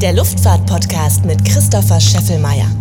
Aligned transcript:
Der 0.00 0.14
Luftfahrt-Podcast 0.14 1.26
mit 1.26 1.44
Christopher 1.44 2.00
Scheffelmeier. 2.00 2.79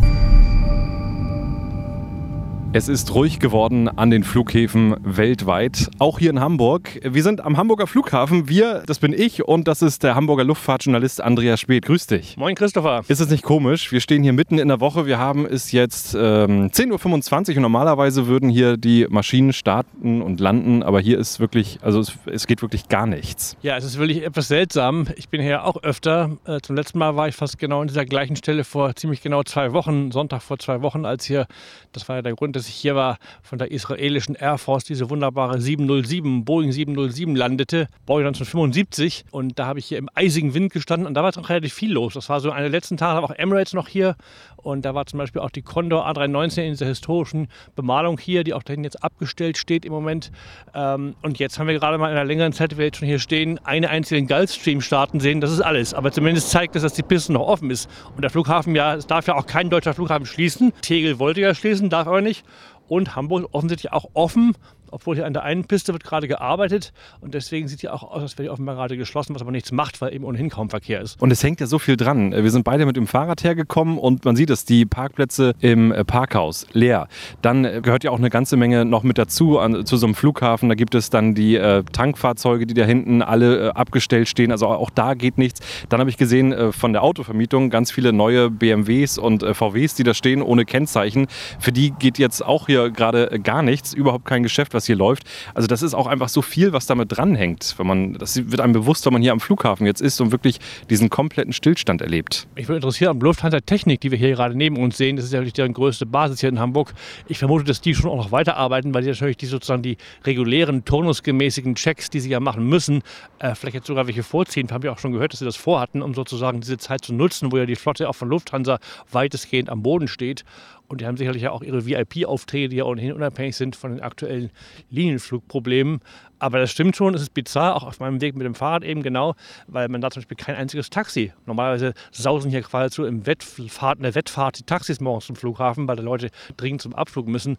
Es 2.71 2.87
ist 2.87 3.15
ruhig 3.15 3.39
geworden 3.39 3.89
an 3.89 4.11
den 4.11 4.23
Flughäfen 4.23 4.95
weltweit, 5.01 5.89
auch 5.97 6.19
hier 6.19 6.29
in 6.29 6.39
Hamburg. 6.39 6.99
Wir 7.03 7.23
sind 7.23 7.41
am 7.41 7.57
Hamburger 7.57 7.87
Flughafen. 7.87 8.47
Wir, 8.47 8.83
das 8.85 8.99
bin 8.99 9.11
ich 9.11 9.43
und 9.43 9.67
das 9.67 9.81
ist 9.81 10.03
der 10.03 10.13
Hamburger 10.13 10.43
Luftfahrtjournalist 10.43 11.19
Andreas 11.19 11.61
Speth. 11.61 11.87
Grüß 11.87 12.05
dich. 12.05 12.37
Moin 12.37 12.53
Christopher. 12.53 13.01
Ist 13.07 13.21
es 13.21 13.29
nicht 13.31 13.41
komisch? 13.41 13.91
Wir 13.91 14.01
stehen 14.01 14.21
hier 14.21 14.33
mitten 14.33 14.59
in 14.59 14.67
der 14.67 14.79
Woche. 14.81 15.07
Wir 15.07 15.17
haben 15.17 15.47
es 15.47 15.71
jetzt 15.71 16.13
ähm, 16.13 16.69
10.25 16.69 17.49
Uhr 17.49 17.55
und 17.55 17.63
normalerweise 17.63 18.27
würden 18.27 18.51
hier 18.51 18.77
die 18.77 19.07
Maschinen 19.09 19.51
starten 19.51 20.21
und 20.21 20.39
landen, 20.39 20.83
aber 20.83 20.99
hier 20.99 21.17
ist 21.17 21.39
wirklich, 21.39 21.79
also 21.81 21.99
es, 21.99 22.13
es 22.27 22.45
geht 22.45 22.61
wirklich 22.61 22.87
gar 22.87 23.07
nichts. 23.07 23.57
Ja, 23.63 23.77
es 23.77 23.83
ist 23.83 23.97
wirklich 23.97 24.23
etwas 24.23 24.47
seltsam. 24.47 25.07
Ich 25.15 25.29
bin 25.29 25.41
hier 25.41 25.65
auch 25.65 25.81
öfter. 25.81 26.37
Äh, 26.45 26.59
zum 26.61 26.75
letzten 26.75 26.99
Mal 26.99 27.15
war 27.15 27.27
ich 27.27 27.35
fast 27.35 27.57
genau 27.57 27.81
an 27.81 27.87
dieser 27.87 28.05
gleichen 28.05 28.35
Stelle 28.35 28.63
vor 28.63 28.95
ziemlich 28.95 29.23
genau 29.23 29.41
zwei 29.41 29.73
Wochen, 29.73 30.11
Sonntag 30.11 30.43
vor 30.43 30.59
zwei 30.59 30.83
Wochen, 30.83 31.05
als 31.05 31.25
hier, 31.25 31.47
das 31.93 32.07
war 32.07 32.17
ja 32.17 32.21
der 32.21 32.35
Grund, 32.35 32.58
dass 32.59 32.69
ich 32.69 32.75
hier 32.75 32.95
war, 32.95 33.17
von 33.41 33.57
der 33.57 33.71
israelischen 33.71 34.35
Air 34.35 34.57
Force 34.57 34.83
diese 34.83 35.09
wunderbare 35.09 35.59
707, 35.59 36.45
Boeing 36.45 36.71
707 36.71 37.35
landete, 37.35 37.87
Boeing 38.05 38.27
1975. 38.27 39.25
Und 39.31 39.57
da 39.57 39.65
habe 39.65 39.79
ich 39.79 39.85
hier 39.85 39.97
im 39.97 40.09
eisigen 40.13 40.53
Wind 40.53 40.71
gestanden 40.71 41.07
und 41.07 41.13
da 41.13 41.23
war 41.23 41.31
noch 41.35 41.49
relativ 41.49 41.73
viel 41.73 41.91
los. 41.91 42.13
Das 42.13 42.29
war 42.29 42.39
so 42.39 42.51
einer 42.51 42.63
der 42.63 42.71
letzten 42.71 42.97
Tage, 42.97 43.23
auch 43.23 43.31
Emirates 43.31 43.73
noch 43.73 43.87
hier 43.87 44.15
und 44.63 44.83
da 44.83 44.93
war 44.93 45.05
zum 45.05 45.19
Beispiel 45.19 45.41
auch 45.41 45.49
die 45.49 45.61
Condor 45.61 46.07
A319 46.07 46.61
in 46.63 46.71
dieser 46.71 46.85
historischen 46.85 47.47
Bemalung 47.75 48.19
hier, 48.19 48.43
die 48.43 48.53
auch 48.53 48.63
dahin 48.63 48.83
jetzt 48.83 49.03
abgestellt 49.03 49.57
steht 49.57 49.85
im 49.85 49.93
Moment. 49.93 50.31
Ähm, 50.73 51.15
und 51.21 51.39
jetzt 51.39 51.59
haben 51.59 51.67
wir 51.67 51.75
gerade 51.75 51.97
mal 51.97 52.11
in 52.11 52.17
einer 52.17 52.25
längeren 52.25 52.53
Zeit, 52.53 52.77
wir 52.77 52.85
jetzt 52.85 52.97
schon 52.97 53.07
hier 53.07 53.19
stehen, 53.19 53.59
eine 53.63 53.89
einzige 53.89 54.25
Gulfstream 54.25 54.81
starten 54.81 55.19
sehen. 55.19 55.41
Das 55.41 55.51
ist 55.51 55.61
alles. 55.61 55.93
Aber 55.93 56.11
zumindest 56.11 56.49
zeigt 56.49 56.75
es, 56.75 56.83
dass 56.83 56.93
die 56.93 57.03
Piste 57.03 57.33
noch 57.33 57.47
offen 57.47 57.71
ist. 57.71 57.89
Und 58.15 58.21
der 58.21 58.29
Flughafen, 58.29 58.75
ja, 58.75 58.95
es 58.95 59.07
darf 59.07 59.27
ja 59.27 59.35
auch 59.35 59.45
kein 59.45 59.69
deutscher 59.69 59.93
Flughafen 59.93 60.25
schließen. 60.25 60.73
Tegel 60.81 61.19
wollte 61.19 61.41
ja 61.41 61.53
schließen, 61.53 61.89
darf 61.89 62.07
aber 62.07 62.21
nicht 62.21 62.45
und 62.89 63.15
Hamburg 63.15 63.49
offensichtlich 63.51 63.93
auch 63.93 64.09
offen 64.13 64.53
obwohl 64.91 65.15
hier 65.15 65.25
an 65.25 65.33
der 65.33 65.43
einen 65.43 65.65
Piste 65.65 65.93
wird 65.93 66.03
gerade 66.03 66.27
gearbeitet 66.27 66.93
und 67.21 67.33
deswegen 67.33 67.67
sieht 67.67 67.81
hier 67.81 67.93
auch 67.93 68.03
aus, 68.03 68.21
als 68.21 68.37
wäre 68.37 68.43
die 68.43 68.49
offenbar 68.49 68.75
gerade 68.75 68.97
geschlossen, 68.97 69.35
was 69.35 69.41
aber 69.41 69.51
nichts 69.51 69.71
macht, 69.71 70.01
weil 70.01 70.13
eben 70.13 70.25
ohnehin 70.25 70.49
kaum 70.49 70.69
Verkehr 70.69 71.01
ist. 71.01 71.21
Und 71.21 71.31
es 71.31 71.43
hängt 71.43 71.59
ja 71.59 71.67
so 71.67 71.79
viel 71.79 71.97
dran. 71.97 72.31
Wir 72.31 72.51
sind 72.51 72.63
beide 72.63 72.85
mit 72.85 72.95
dem 72.95 73.07
Fahrrad 73.07 73.43
hergekommen 73.43 73.97
und 73.97 74.25
man 74.25 74.35
sieht 74.35 74.49
es, 74.49 74.65
die 74.65 74.85
Parkplätze 74.85 75.53
im 75.59 75.91
äh, 75.91 76.03
Parkhaus 76.03 76.67
leer. 76.73 77.07
Dann 77.41 77.65
äh, 77.65 77.81
gehört 77.81 78.03
ja 78.03 78.11
auch 78.11 78.17
eine 78.17 78.29
ganze 78.29 78.57
Menge 78.57 78.85
noch 78.85 79.03
mit 79.03 79.17
dazu 79.17 79.59
an, 79.59 79.85
zu 79.85 79.97
so 79.97 80.05
einem 80.05 80.15
Flughafen. 80.15 80.69
Da 80.69 80.75
gibt 80.75 80.95
es 80.95 81.09
dann 81.09 81.35
die 81.35 81.55
äh, 81.55 81.83
Tankfahrzeuge, 81.91 82.65
die 82.65 82.73
da 82.73 82.85
hinten 82.85 83.21
alle 83.21 83.67
äh, 83.67 83.69
abgestellt 83.71 84.27
stehen. 84.27 84.51
Also 84.51 84.67
auch 84.67 84.89
da 84.89 85.13
geht 85.13 85.37
nichts. 85.37 85.61
Dann 85.89 85.99
habe 85.99 86.09
ich 86.09 86.17
gesehen 86.17 86.51
äh, 86.53 86.71
von 86.71 86.93
der 86.93 87.03
Autovermietung 87.03 87.69
ganz 87.69 87.91
viele 87.91 88.13
neue 88.13 88.49
BMWs 88.49 89.17
und 89.17 89.43
äh, 89.43 89.53
VWs, 89.53 89.95
die 89.95 90.03
da 90.03 90.13
stehen 90.13 90.41
ohne 90.41 90.65
Kennzeichen. 90.65 91.27
Für 91.59 91.71
die 91.71 91.91
geht 91.91 92.17
jetzt 92.17 92.45
auch 92.45 92.67
hier 92.67 92.89
gerade 92.89 93.39
gar 93.41 93.61
nichts, 93.61 93.93
überhaupt 93.93 94.25
kein 94.25 94.43
Geschäft, 94.43 94.73
was 94.79 94.85
hier 94.85 94.95
läuft. 94.95 95.23
Also 95.53 95.67
das 95.67 95.81
ist 95.81 95.93
auch 95.93 96.07
einfach 96.07 96.29
so 96.29 96.41
viel, 96.41 96.71
was 96.71 96.85
damit 96.85 97.15
dranhängt. 97.15 97.75
Wenn 97.77 97.85
man, 97.85 98.13
das 98.13 98.49
wird 98.49 98.61
einem 98.61 98.73
bewusst, 98.73 99.05
wenn 99.05 99.13
man 99.13 99.21
hier 99.21 99.33
am 99.33 99.41
Flughafen 99.41 99.85
jetzt 99.85 100.01
ist 100.01 100.21
und 100.21 100.31
wirklich 100.31 100.59
diesen 100.89 101.09
kompletten 101.09 101.51
Stillstand 101.51 102.01
erlebt. 102.01 102.47
Ich 102.55 102.67
würde 102.67 102.77
interessieren 102.77 103.11
an 103.11 103.19
Lufthansa 103.19 103.59
Technik, 103.59 103.99
die 104.01 104.11
wir 104.11 104.17
hier 104.17 104.31
gerade 104.31 104.55
neben 104.55 104.77
uns 104.77 104.97
sehen. 104.97 105.17
Das 105.17 105.25
ist 105.25 105.33
ja 105.33 105.39
wirklich 105.39 105.53
deren 105.53 105.73
größte 105.73 106.05
Basis 106.05 106.39
hier 106.39 106.49
in 106.49 106.59
Hamburg. 106.59 106.93
Ich 107.27 107.39
vermute, 107.39 107.65
dass 107.65 107.81
die 107.81 107.93
schon 107.93 108.09
auch 108.09 108.15
noch 108.15 108.31
weiterarbeiten, 108.31 108.93
weil 108.93 109.03
die 109.03 109.09
natürlich 109.09 109.37
die 109.37 109.47
sozusagen 109.47 109.83
die 109.83 109.97
regulären, 110.25 110.85
turnusgemäßigen 110.85 111.75
Checks, 111.75 112.09
die 112.09 112.21
sie 112.21 112.29
ja 112.29 112.39
machen 112.39 112.67
müssen, 112.67 113.01
äh, 113.39 113.55
vielleicht 113.55 113.75
jetzt 113.75 113.87
sogar 113.87 114.07
welche 114.07 114.23
vorziehen. 114.23 114.69
Wir 114.69 114.73
haben 114.75 114.83
ja 114.83 114.91
auch 114.91 114.99
schon 114.99 115.11
gehört, 115.11 115.33
dass 115.33 115.39
sie 115.39 115.45
das 115.45 115.57
vorhatten, 115.57 116.01
um 116.01 116.13
sozusagen 116.13 116.61
diese 116.61 116.77
Zeit 116.77 117.03
zu 117.03 117.13
nutzen, 117.13 117.51
wo 117.51 117.57
ja 117.57 117.65
die 117.65 117.75
Flotte 117.75 118.07
auch 118.07 118.15
von 118.15 118.29
Lufthansa 118.29 118.79
weitestgehend 119.11 119.69
am 119.69 119.83
Boden 119.83 120.07
steht. 120.07 120.45
Und 120.89 121.01
die 121.01 121.05
haben 121.05 121.17
sicherlich 121.17 121.43
ja 121.43 121.51
auch 121.51 121.61
ihre 121.61 121.85
VIP-Aufträge, 121.85 122.69
die 122.69 122.77
ja 122.77 122.83
ohnehin 122.83 123.13
unabhängig 123.13 123.55
sind 123.55 123.75
von 123.75 123.91
den 123.91 124.01
aktuellen 124.01 124.49
Linienflugproblemen. 124.89 126.01
Aber 126.39 126.59
das 126.59 126.71
stimmt 126.71 126.95
schon, 126.95 127.13
es 127.13 127.21
ist 127.21 127.33
bizarr, 127.33 127.75
auch 127.75 127.83
auf 127.83 127.99
meinem 127.99 128.21
Weg 128.21 128.35
mit 128.35 128.45
dem 128.45 128.55
Fahrrad 128.55 128.83
eben 128.83 129.03
genau, 129.03 129.35
weil 129.67 129.89
man 129.89 130.01
da 130.01 130.09
zum 130.09 130.21
Beispiel 130.21 130.37
kein 130.37 130.55
einziges 130.55 130.89
Taxi. 130.89 131.33
Normalerweise 131.45 131.93
sausen 132.11 132.49
hier 132.49 132.61
geradezu 132.61 133.03
im 133.05 133.25
Wettfahrt, 133.25 133.97
in 133.97 134.03
der 134.03 134.15
Wettfahrt 134.15 134.57
die 134.57 134.63
Taxis 134.63 135.01
morgens 135.01 135.25
zum 135.25 135.35
Flughafen, 135.35 135.87
weil 135.87 135.97
die 135.97 136.01
Leute 136.01 136.29
dringend 136.55 136.81
zum 136.81 136.95
Abflug 136.95 137.27
müssen. 137.27 137.57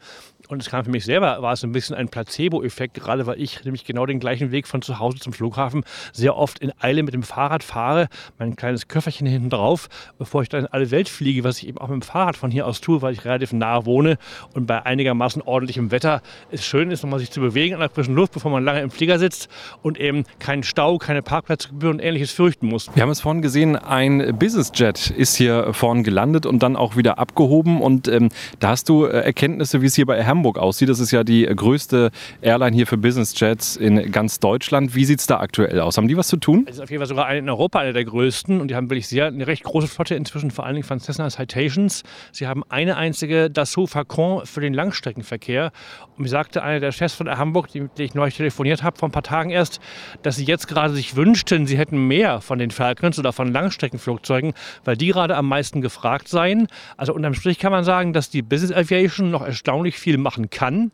Und 0.49 0.61
es 0.63 0.71
kam 0.71 0.85
für 0.85 0.91
mich 0.91 1.05
selber, 1.05 1.43
war 1.43 1.53
es 1.53 1.63
ein 1.63 1.73
bisschen 1.73 1.95
ein 1.95 2.09
Placebo-Effekt, 2.09 2.95
gerade 2.95 3.27
weil 3.27 3.41
ich 3.41 3.65
nämlich 3.65 3.85
genau 3.85 4.07
den 4.07 4.19
gleichen 4.19 4.51
Weg 4.51 4.67
von 4.67 4.83
zu 4.83 4.99
Hause 4.99 5.19
zum 5.19 5.33
Flughafen 5.33 5.85
sehr 6.13 6.37
oft 6.37 6.59
in 6.59 6.73
Eile 6.81 7.03
mit 7.03 7.15
dem 7.15 7.23
Fahrrad 7.23 7.63
fahre, 7.63 8.09
mein 8.39 8.57
kleines 8.57 8.89
Köfferchen 8.89 9.27
hinten 9.27 9.51
drauf, 9.51 9.89
bevor 10.19 10.43
ich 10.43 10.49
dann 10.49 10.63
in 10.63 10.67
alle 10.69 10.91
Welt 10.91 11.09
fliege, 11.09 11.45
was 11.45 11.59
ich 11.59 11.69
eben 11.69 11.79
auch 11.79 11.89
mit 11.89 12.03
dem 12.03 12.03
Fahrrad 12.03 12.37
von 12.37 12.51
hier 12.51 12.67
aus 12.67 12.81
tue, 12.81 13.03
weil 13.03 13.13
ich 13.13 13.25
relativ 13.25 13.53
nah 13.53 13.85
wohne 13.85 14.19
und 14.55 14.67
bei 14.67 14.85
einigermaßen 14.85 15.43
ordentlichem 15.43 15.91
Wetter 15.91 16.23
es 16.51 16.65
schön 16.65 16.91
ist, 16.91 17.03
nochmal 17.03 17.21
sich 17.21 17.31
zu 17.31 17.41
bewegen 17.41 17.75
an 17.75 17.81
der 17.81 17.91
frischen 17.91 18.15
Luft, 18.15 18.33
bevor 18.33 18.51
man 18.51 18.65
lange 18.71 18.83
im 18.83 18.91
Flieger 18.91 19.19
sitzt 19.19 19.49
und 19.83 19.99
eben 19.99 20.25
keinen 20.39 20.63
Stau, 20.63 20.99
keine 20.99 21.23
Parkplatzgebühren 21.23 21.97
und 21.97 22.03
ähnliches 22.03 22.31
fürchten 22.31 22.67
muss. 22.67 22.89
Wir 22.95 23.03
haben 23.03 23.11
es 23.11 23.21
vorhin 23.21 23.43
gesehen, 23.43 23.77
ein 23.77 24.39
Businessjet 24.39 25.11
ist 25.11 25.37
hier 25.37 25.73
vorhin 25.73 26.05
gelandet 26.05 26.47
und 26.47 26.63
dann 26.63 26.77
auch 26.77 26.97
wieder 26.97 27.19
abgehoben 27.19 27.81
und 27.81 28.09
ähm, 28.09 28.29
da 28.59 28.69
hast 28.69 28.89
du 28.89 29.05
äh, 29.05 29.21
Erkenntnisse, 29.21 29.83
wie 29.83 29.87
es 29.87 29.95
hier 29.95 30.07
bei 30.07 30.25
Hamburg 30.25 30.59
aussieht. 30.59 30.89
Das 30.89 31.01
ist 31.01 31.11
ja 31.11 31.25
die 31.25 31.45
größte 31.45 32.11
Airline 32.41 32.75
hier 32.75 32.87
für 32.87 32.97
Businessjets 32.97 33.77
in 33.77 34.11
ganz 34.13 34.39
Deutschland. 34.39 34.95
Wie 34.95 35.05
sieht 35.05 35.21
es 35.21 35.27
da 35.27 35.41
aktuell 35.41 35.81
aus? 35.81 35.97
Haben 35.97 36.09
die 36.09 36.17
was 36.17 36.29
zu 36.29 36.37
tun? 36.37 36.67
Es 36.69 36.77
ist 36.77 36.83
auf 36.83 36.91
jeden 36.91 37.01
Fall 37.01 37.09
sogar 37.09 37.35
in 37.35 37.49
Europa 37.49 37.81
eine 37.81 37.93
der 37.93 38.05
größten 38.05 38.61
und 38.61 38.69
die 38.69 38.77
haben 38.77 38.89
wirklich 38.91 39.09
sehr 39.09 39.27
eine 39.27 39.47
recht 39.47 39.65
große 39.65 39.89
Flotte 39.89 40.15
inzwischen, 40.15 40.51
vor 40.51 40.65
allen 40.65 40.77
Dingen 40.77 40.87
von 40.87 41.01
Cessna 41.01 41.29
Citations. 41.29 42.03
Sie 42.33 42.47
haben 42.47 42.63
eine 42.69 42.97
einzige 42.97 43.51
Dassault 43.51 43.91
Falcon 43.91 44.47
für 44.47 44.61
den 44.61 44.75
Langstreckenverkehr. 44.75 45.73
Und 46.17 46.23
mir 46.23 46.29
sagte 46.29 46.63
einer 46.63 46.81
der 46.81 46.93
Chefs 46.93 47.15
von 47.15 47.27
der 47.27 47.39
Hamburg, 47.39 47.75
mit 47.75 47.99
dem 47.99 48.05
ich 48.05 48.15
neulich 48.15 48.37
telefoniert 48.37 48.60
habe, 48.65 48.99
vor 48.99 49.09
ein 49.09 49.13
paar 49.13 49.23
Tagen 49.23 49.51
erst, 49.51 49.81
dass 50.23 50.37
sie 50.37 50.45
jetzt 50.45 50.69
gerade 50.69 50.95
sich 50.95 51.17
wünschten, 51.17 51.67
sie 51.67 51.79
hätten 51.79 52.07
mehr 52.07 52.41
von 52.41 52.59
den 52.59 52.71
Falcons 52.71 53.19
oder 53.19 53.33
von 53.33 53.53
Langstreckenflugzeugen, 53.53 54.55
weil 54.85 54.97
die 54.97 55.09
gerade 55.09 55.37
am 55.37 55.49
meisten 55.49 55.81
gefragt 55.81 56.29
seien. 56.29 56.69
Also 56.97 57.15
unterm 57.15 57.35
Strich 57.35 57.59
kann 57.59 57.73
man 57.73 57.85
sagen, 57.85 58.13
dass 58.13 58.31
die 58.31 58.43
Business 58.43 58.73
Aviation 58.73 59.31
noch 59.31 59.43
erstaunlich 59.43 59.99
viel 59.99 60.19
machen 60.19 60.51
kann. 60.51 60.93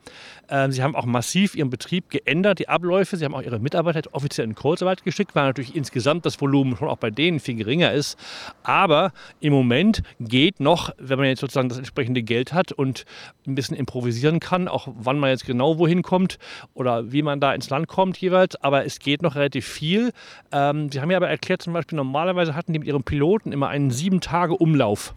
Ähm, 0.49 0.73
sie 0.73 0.83
haben 0.83 0.95
auch 0.95 1.07
massiv 1.07 1.55
ihren 1.55 1.71
Betrieb 1.71 2.11
geändert, 2.11 2.59
die 2.59 2.69
Abläufe. 2.69 3.17
Sie 3.17 3.25
haben 3.25 3.35
auch 3.35 3.43
ihre 3.43 3.59
Mitarbeiter 3.59 4.03
offiziell 4.13 4.47
in 4.47 4.55
Kurzarbeit 4.55 5.05
geschickt, 5.05 5.35
weil 5.35 5.45
natürlich 5.45 5.75
insgesamt 5.75 6.27
das 6.27 6.41
Volumen 6.41 6.77
schon 6.77 6.89
auch 6.89 6.99
bei 6.99 7.11
denen 7.11 7.41
viel 7.41 7.57
geringer 7.57 7.93
ist. 7.93 8.19
Aber 8.63 9.13
im 9.41 9.53
Moment 9.53 10.03
geht 10.21 10.61
noch, 10.61 10.91
wenn 10.99 11.19
man 11.19 11.29
jetzt 11.29 11.41
sozusagen 11.41 11.69
das 11.69 11.79
entsprechende 11.79 12.23
Geld 12.23 12.53
hat 12.53 12.73
und 12.73 13.05
ein 13.47 13.55
bisschen 13.55 13.77
improvisieren 13.77 14.41
kann, 14.41 14.69
auch 14.69 14.89
wann 14.97 15.19
man 15.19 15.31
jetzt 15.31 15.47
genau 15.47 15.79
wohin 15.79 16.03
kommt 16.03 16.39
oder 16.75 17.13
wie 17.13 17.23
man 17.23 17.41
da 17.41 17.53
ins 17.53 17.71
Land 17.71 17.89
kommt 17.89 18.17
jeweils. 18.19 18.57
Aber 18.57 18.85
es 18.85 18.99
geht 18.99 19.23
noch 19.23 19.35
relativ 19.35 19.67
viel. 19.67 20.13
Ähm, 20.53 20.91
sie 20.91 21.01
haben 21.01 21.11
ja 21.11 21.17
aber 21.17 21.29
erklärt, 21.29 21.63
zum 21.63 21.73
Beispiel 21.73 21.97
normalerweise 21.97 22.55
hatten 22.55 22.73
die 22.73 22.79
mit 22.79 22.89
ihren 22.89 23.03
Piloten 23.03 23.53
immer 23.53 23.69
einen 23.69 23.91
sieben 23.91 24.21
Tage 24.21 24.55
Umlauf 24.55 25.15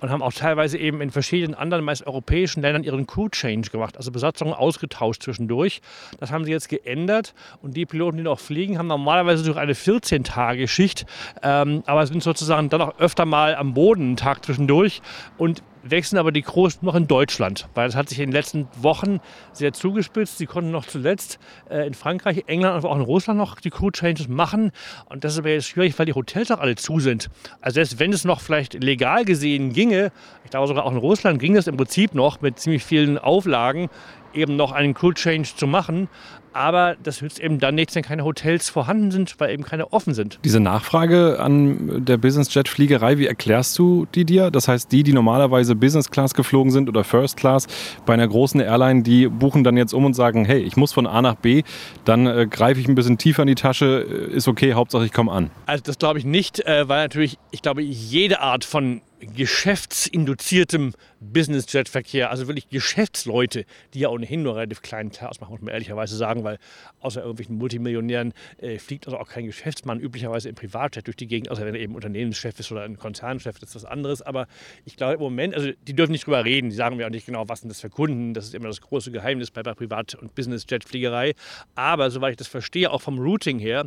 und 0.00 0.10
haben 0.10 0.22
auch 0.22 0.32
teilweise 0.32 0.78
eben 0.78 1.00
in 1.00 1.10
verschiedenen 1.10 1.54
anderen, 1.54 1.84
meist 1.84 2.06
europäischen 2.06 2.62
Ländern 2.62 2.84
ihren 2.84 3.06
Crew 3.06 3.28
Change 3.28 3.70
gemacht, 3.70 3.96
also 3.96 4.10
Besatzungen 4.10 4.54
ausgetauscht 4.54 5.22
zwischendurch. 5.22 5.80
Das 6.18 6.30
haben 6.30 6.44
sie 6.44 6.50
jetzt 6.50 6.68
geändert 6.68 7.34
und 7.62 7.76
die 7.76 7.86
Piloten, 7.86 8.16
die 8.16 8.22
noch 8.22 8.40
fliegen, 8.40 8.78
haben 8.78 8.86
normalerweise 8.86 9.44
durch 9.44 9.56
eine 9.56 9.74
14-Tage-Schicht, 9.74 11.06
ähm, 11.42 11.82
aber 11.86 12.06
sind 12.06 12.22
sozusagen 12.22 12.68
dann 12.68 12.82
auch 12.82 12.98
öfter 12.98 13.26
mal 13.26 13.54
am 13.54 13.74
Boden 13.74 14.02
einen 14.02 14.16
Tag 14.16 14.44
zwischendurch 14.44 15.02
und 15.38 15.62
wechseln 15.82 16.18
aber 16.18 16.32
die 16.32 16.42
Crews 16.42 16.82
noch 16.82 16.94
in 16.94 17.06
Deutschland, 17.06 17.68
weil 17.74 17.86
das 17.86 17.96
hat 17.96 18.08
sich 18.08 18.18
in 18.18 18.26
den 18.26 18.32
letzten 18.32 18.68
Wochen 18.80 19.20
sehr 19.52 19.72
zugespitzt. 19.72 20.38
Sie 20.38 20.46
konnten 20.46 20.70
noch 20.70 20.86
zuletzt 20.86 21.38
äh, 21.68 21.86
in 21.86 21.94
Frankreich, 21.94 22.44
England, 22.46 22.76
aber 22.76 22.90
auch 22.90 22.96
in 22.96 23.02
Russland 23.02 23.38
noch 23.38 23.60
die 23.60 23.70
Crew 23.70 23.90
Changes 23.90 24.28
machen. 24.28 24.72
Und 25.08 25.24
das 25.24 25.34
ist 25.34 25.38
aber 25.38 25.50
jetzt 25.50 25.68
schwierig, 25.68 25.98
weil 25.98 26.06
die 26.06 26.14
Hotels 26.14 26.50
auch 26.50 26.60
alle 26.60 26.76
zu 26.76 27.00
sind. 27.00 27.30
Also 27.60 27.76
selbst 27.76 27.98
wenn 27.98 28.12
es 28.12 28.24
noch 28.24 28.40
vielleicht 28.40 28.74
legal 28.74 29.24
gesehen 29.24 29.72
ginge, 29.72 30.12
ich 30.44 30.50
glaube 30.50 30.68
sogar 30.68 30.84
auch 30.84 30.92
in 30.92 30.98
Russland 30.98 31.38
ging 31.40 31.56
es 31.56 31.66
im 31.66 31.76
Prinzip 31.76 32.14
noch 32.14 32.40
mit 32.40 32.58
ziemlich 32.58 32.84
vielen 32.84 33.18
Auflagen, 33.18 33.88
eben 34.34 34.56
noch 34.56 34.72
einen 34.72 34.94
Crew 34.94 35.12
Change 35.12 35.48
zu 35.56 35.66
machen. 35.66 36.08
Aber 36.52 36.96
das 37.00 37.22
nützt 37.22 37.38
eben 37.38 37.60
dann 37.60 37.76
nichts, 37.76 37.94
wenn 37.94 38.02
keine 38.02 38.24
Hotels 38.24 38.70
vorhanden 38.70 39.10
sind, 39.10 39.36
weil 39.38 39.52
eben 39.52 39.62
keine 39.62 39.92
offen 39.92 40.14
sind. 40.14 40.40
Diese 40.44 40.58
Nachfrage 40.58 41.38
an 41.38 42.04
der 42.04 42.16
Business-Jet-Fliegerei, 42.16 43.18
wie 43.18 43.26
erklärst 43.26 43.78
du 43.78 44.06
die 44.14 44.24
dir? 44.24 44.50
Das 44.50 44.66
heißt, 44.66 44.90
die, 44.90 45.04
die 45.04 45.12
normalerweise 45.12 45.76
Business 45.76 46.10
Class 46.10 46.34
geflogen 46.34 46.72
sind 46.72 46.88
oder 46.88 47.04
First 47.04 47.36
Class 47.36 47.68
bei 48.04 48.14
einer 48.14 48.26
großen 48.26 48.60
Airline, 48.60 49.02
die 49.02 49.28
buchen 49.28 49.62
dann 49.62 49.76
jetzt 49.76 49.94
um 49.94 50.04
und 50.04 50.14
sagen, 50.14 50.44
hey, 50.44 50.58
ich 50.58 50.76
muss 50.76 50.92
von 50.92 51.06
A 51.06 51.22
nach 51.22 51.36
B, 51.36 51.62
dann 52.04 52.26
äh, 52.26 52.48
greife 52.50 52.80
ich 52.80 52.88
ein 52.88 52.96
bisschen 52.96 53.16
tiefer 53.16 53.42
in 53.42 53.48
die 53.48 53.54
Tasche, 53.54 54.04
äh, 54.10 54.34
ist 54.34 54.48
okay, 54.48 54.74
Hauptsache 54.74 55.04
ich 55.04 55.12
komme 55.12 55.30
an. 55.30 55.50
Also 55.66 55.84
das 55.86 55.98
glaube 55.98 56.18
ich 56.18 56.24
nicht, 56.24 56.66
äh, 56.66 56.88
weil 56.88 57.02
natürlich, 57.02 57.38
ich 57.52 57.62
glaube, 57.62 57.82
jede 57.82 58.40
Art 58.40 58.64
von 58.64 59.02
geschäftsinduziertem 59.20 60.92
Business-Jet-Verkehr, 61.20 62.30
also 62.30 62.46
wirklich 62.46 62.68
Geschäftsleute, 62.68 63.64
die 63.94 64.00
ja 64.00 64.08
ohnehin 64.08 64.42
nur 64.42 64.56
relativ 64.56 64.82
kleinen 64.82 65.12
Teil 65.12 65.28
ausmachen, 65.28 65.50
muss 65.50 65.60
man 65.60 65.72
ehrlicherweise 65.72 66.16
sagen, 66.16 66.44
weil 66.44 66.58
außer 67.00 67.20
irgendwelchen 67.20 67.56
Multimillionären 67.56 68.32
äh, 68.58 68.78
fliegt 68.78 69.06
also 69.06 69.18
auch 69.18 69.28
kein 69.28 69.46
Geschäftsmann 69.46 70.00
üblicherweise 70.00 70.48
im 70.48 70.54
Privatjet 70.54 71.06
durch 71.06 71.16
die 71.16 71.26
Gegend, 71.26 71.50
außer 71.50 71.64
wenn 71.64 71.74
er 71.74 71.80
eben 71.80 71.94
Unternehmenschef 71.94 72.58
ist 72.58 72.72
oder 72.72 72.82
ein 72.82 72.98
Konzernchef, 72.98 73.58
das 73.58 73.70
ist 73.70 73.74
was 73.76 73.84
anderes. 73.84 74.22
Aber 74.22 74.46
ich 74.84 74.96
glaube 74.96 75.14
im 75.14 75.20
Moment, 75.20 75.54
also 75.54 75.70
die 75.86 75.94
dürfen 75.94 76.12
nicht 76.12 76.26
drüber 76.26 76.44
reden, 76.44 76.70
die 76.70 76.76
sagen 76.76 76.96
mir 76.96 77.06
auch 77.06 77.10
nicht 77.10 77.26
genau, 77.26 77.48
was 77.48 77.60
sind 77.60 77.68
das 77.68 77.80
für 77.80 77.90
Kunden, 77.90 78.34
das 78.34 78.46
ist 78.46 78.54
immer 78.54 78.68
das 78.68 78.80
große 78.80 79.10
Geheimnis 79.10 79.50
bei 79.50 79.62
der 79.62 79.74
Privat- 79.74 80.14
und 80.14 80.34
Business-Jet-Fliegerei. 80.34 81.34
Aber 81.74 82.10
soweit 82.10 82.32
ich 82.32 82.36
das 82.38 82.48
verstehe, 82.48 82.90
auch 82.90 83.02
vom 83.02 83.18
Routing 83.18 83.58
her, 83.58 83.86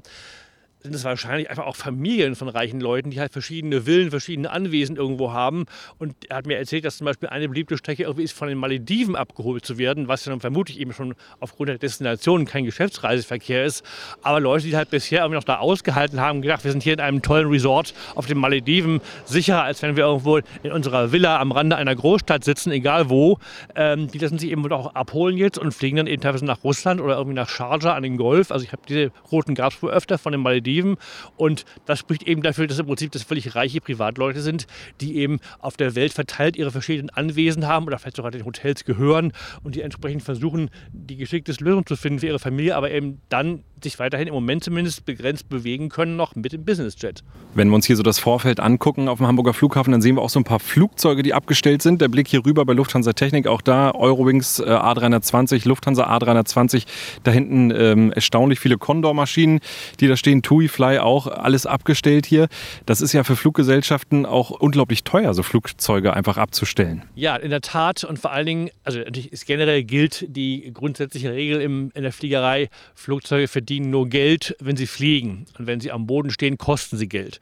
sind 0.83 0.93
es 0.93 1.05
wahrscheinlich 1.05 1.49
einfach 1.49 1.65
auch 1.65 1.77
Familien 1.77 2.35
von 2.35 2.49
reichen 2.49 2.81
Leuten, 2.81 3.09
die 3.09 3.19
halt 3.19 3.31
verschiedene 3.31 3.83
Villen, 3.83 4.09
verschiedene 4.09 4.51
Anwesen 4.51 4.97
irgendwo 4.97 5.31
haben. 5.31 5.65
Und 5.97 6.13
er 6.27 6.37
hat 6.37 6.45
mir 6.45 6.57
erzählt, 6.57 6.83
dass 6.83 6.97
zum 6.97 7.05
Beispiel 7.05 7.29
eine 7.29 7.47
beliebte 7.47 7.77
Strecke 7.77 8.03
irgendwie 8.03 8.23
ist, 8.23 8.33
von 8.33 8.49
den 8.49 8.57
Malediven 8.57 9.15
abgeholt 9.15 9.65
zu 9.65 9.77
werden, 9.77 10.09
was 10.09 10.25
dann 10.25 10.41
vermutlich 10.41 10.81
eben 10.81 10.91
schon 10.91 11.15
aufgrund 11.39 11.69
der 11.69 11.77
Destination 11.77 12.43
kein 12.43 12.65
Geschäftsreiseverkehr 12.65 13.63
ist. 13.63 13.85
Aber 14.23 14.41
Leute, 14.41 14.65
die 14.65 14.75
halt 14.75 14.89
bisher 14.89 15.21
irgendwie 15.21 15.37
noch 15.37 15.45
da 15.45 15.59
ausgehalten 15.59 16.19
haben, 16.19 16.41
gedacht, 16.41 16.65
wir 16.65 16.71
sind 16.71 16.83
hier 16.83 16.93
in 16.93 16.99
einem 16.99 17.21
tollen 17.21 17.47
Resort 17.47 17.93
auf 18.15 18.25
den 18.25 18.37
Malediven, 18.37 18.99
sicherer, 19.23 19.63
als 19.63 19.81
wenn 19.83 19.95
wir 19.95 20.03
irgendwo 20.03 20.39
in 20.63 20.71
unserer 20.73 21.13
Villa 21.13 21.39
am 21.39 21.53
Rande 21.53 21.77
einer 21.77 21.95
Großstadt 21.95 22.43
sitzen, 22.43 22.71
egal 22.71 23.09
wo. 23.09 23.39
Ähm, 23.75 24.11
die 24.11 24.17
lassen 24.17 24.37
sich 24.37 24.51
eben 24.51 24.69
auch 24.73 24.95
abholen 24.95 25.37
jetzt 25.37 25.57
und 25.57 25.73
fliegen 25.73 25.95
dann 25.95 26.07
eben 26.07 26.21
teilweise 26.21 26.43
nach 26.43 26.61
Russland 26.65 26.99
oder 26.99 27.15
irgendwie 27.15 27.35
nach 27.35 27.47
Sharjah 27.47 27.93
an 27.93 28.03
den 28.03 28.17
Golf. 28.17 28.51
Also 28.51 28.65
ich 28.65 28.73
habe 28.73 28.81
diese 28.85 29.11
Routen 29.31 29.55
gab 29.55 29.71
es 29.71 29.81
wohl 29.81 29.91
öfter 29.91 30.17
von 30.17 30.33
den 30.33 30.41
Malediven 30.41 30.72
Malediven. 30.73 30.97
Und 31.37 31.65
das 31.85 31.99
spricht 31.99 32.23
eben 32.23 32.41
dafür, 32.41 32.67
dass 32.67 32.79
im 32.79 32.87
Prinzip 32.87 33.11
das 33.11 33.23
völlig 33.23 33.55
reiche 33.55 33.81
Privatleute 33.81 34.41
sind, 34.41 34.67
die 35.01 35.17
eben 35.17 35.39
auf 35.59 35.77
der 35.77 35.95
Welt 35.95 36.13
verteilt 36.13 36.55
ihre 36.55 36.71
verschiedenen 36.71 37.09
Anwesen 37.09 37.67
haben 37.67 37.85
oder 37.85 37.99
vielleicht 37.99 38.17
sogar 38.17 38.31
den 38.31 38.45
Hotels 38.45 38.85
gehören 38.85 39.33
und 39.63 39.75
die 39.75 39.81
entsprechend 39.81 40.23
versuchen, 40.23 40.69
die 40.91 41.17
geschickteste 41.17 41.63
Lösung 41.63 41.85
zu 41.85 41.95
finden 41.95 42.19
für 42.19 42.27
ihre 42.27 42.39
Familie, 42.39 42.75
aber 42.75 42.91
eben 42.91 43.21
dann 43.29 43.63
sich 43.83 43.99
weiterhin 43.99 44.27
im 44.27 44.33
Moment 44.33 44.63
zumindest 44.63 45.05
begrenzt 45.05 45.49
bewegen 45.49 45.89
können, 45.89 46.15
noch 46.15 46.35
mit 46.35 46.53
dem 46.53 46.65
Businessjet. 46.65 47.23
Wenn 47.53 47.69
wir 47.69 47.75
uns 47.75 47.85
hier 47.85 47.95
so 47.95 48.03
das 48.03 48.17
Vorfeld 48.17 48.59
angucken 48.59 49.07
auf 49.07 49.17
dem 49.17 49.27
Hamburger 49.27 49.53
Flughafen, 49.53 49.91
dann 49.91 50.01
sehen 50.01 50.15
wir 50.15 50.21
auch 50.21 50.29
so 50.29 50.39
ein 50.39 50.45
paar 50.45 50.59
Flugzeuge, 50.59 51.21
die 51.21 51.33
abgestellt 51.33 51.81
sind. 51.81 52.01
Der 52.01 52.07
Blick 52.07 52.27
hier 52.27 52.45
rüber 52.45 52.65
bei 52.65 52.73
Lufthansa 52.73 53.13
Technik, 53.13 53.47
auch 53.47 53.61
da 53.61 53.91
Eurowings 53.91 54.59
äh, 54.59 54.63
A320, 54.63 55.67
Lufthansa 55.67 56.09
A320, 56.09 56.85
da 57.23 57.31
hinten 57.31 57.71
ähm, 57.71 58.11
erstaunlich 58.13 58.59
viele 58.59 58.77
Condor-Maschinen, 58.77 59.59
die 59.99 60.07
da 60.07 60.15
stehen, 60.15 60.41
TUI 60.41 60.62
Fly 60.67 60.99
auch, 60.99 61.27
alles 61.27 61.65
abgestellt 61.65 62.25
hier. 62.25 62.47
Das 62.85 63.01
ist 63.01 63.13
ja 63.13 63.23
für 63.23 63.35
Fluggesellschaften 63.35 64.25
auch 64.25 64.51
unglaublich 64.51 65.03
teuer, 65.03 65.33
so 65.33 65.43
Flugzeuge 65.43 66.13
einfach 66.13 66.37
abzustellen. 66.37 67.03
Ja, 67.15 67.35
in 67.35 67.49
der 67.49 67.61
Tat 67.61 68.03
und 68.03 68.19
vor 68.19 68.31
allen 68.31 68.45
Dingen, 68.45 68.69
also 68.83 68.99
generell 69.45 69.83
gilt 69.83 70.25
die 70.27 70.71
grundsätzliche 70.73 71.31
Regel 71.31 71.61
im, 71.61 71.91
in 71.93 72.03
der 72.03 72.11
Fliegerei, 72.11 72.69
Flugzeuge 72.95 73.47
verdienen 73.47 73.89
nur 73.89 74.09
Geld, 74.09 74.55
wenn 74.59 74.77
sie 74.77 74.87
fliegen. 74.87 75.45
Und 75.57 75.67
wenn 75.67 75.79
sie 75.79 75.91
am 75.91 76.07
Boden 76.07 76.31
stehen, 76.31 76.57
kosten 76.57 76.97
sie 76.97 77.07
Geld. 77.07 77.39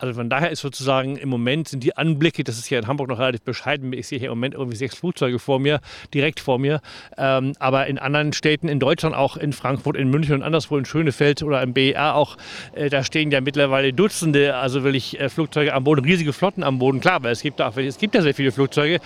Also 0.00 0.14
von 0.14 0.30
daher 0.30 0.50
ist 0.50 0.60
sozusagen 0.60 1.16
im 1.16 1.28
Moment 1.28 1.68
sind 1.68 1.84
die 1.84 1.96
Anblicke, 1.96 2.42
das 2.42 2.58
ist 2.58 2.66
hier 2.66 2.78
in 2.78 2.86
Hamburg 2.86 3.08
noch 3.08 3.18
relativ 3.18 3.42
bescheiden, 3.42 3.92
ich 3.92 4.08
sehe 4.08 4.18
hier 4.18 4.28
im 4.28 4.38
Moment 4.38 4.54
irgendwie 4.54 4.76
sechs 4.76 4.94
Flugzeuge 4.94 5.38
vor 5.38 5.58
mir, 5.58 5.80
direkt 6.14 6.40
vor 6.40 6.58
mir. 6.58 6.80
Ähm, 7.18 7.52
aber 7.58 7.86
in 7.86 7.98
anderen 7.98 8.32
Städten 8.32 8.68
in 8.68 8.80
Deutschland, 8.80 9.14
auch 9.14 9.36
in 9.36 9.52
Frankfurt, 9.52 9.96
in 9.96 10.08
München 10.08 10.34
und 10.34 10.42
anderswo 10.42 10.78
in 10.78 10.86
Schönefeld 10.86 11.42
oder 11.42 11.62
im 11.62 11.74
BER 11.74 12.14
auch, 12.14 12.38
äh, 12.74 12.88
da 12.88 13.04
stehen 13.04 13.30
ja 13.30 13.42
mittlerweile 13.42 13.92
Dutzende, 13.92 14.56
also 14.56 14.84
will 14.84 14.94
ich 14.94 15.20
äh, 15.20 15.28
Flugzeuge 15.28 15.74
am 15.74 15.84
Boden, 15.84 16.04
riesige 16.04 16.32
Flotten 16.32 16.62
am 16.62 16.78
Boden, 16.78 17.00
klar, 17.00 17.22
weil 17.22 17.32
es 17.32 17.42
gibt, 17.42 17.60
auch, 17.60 17.76
es 17.76 17.98
gibt 17.98 18.14
ja 18.14 18.22
sehr 18.22 18.34
viele 18.34 18.52
Flugzeuge, 18.52 19.00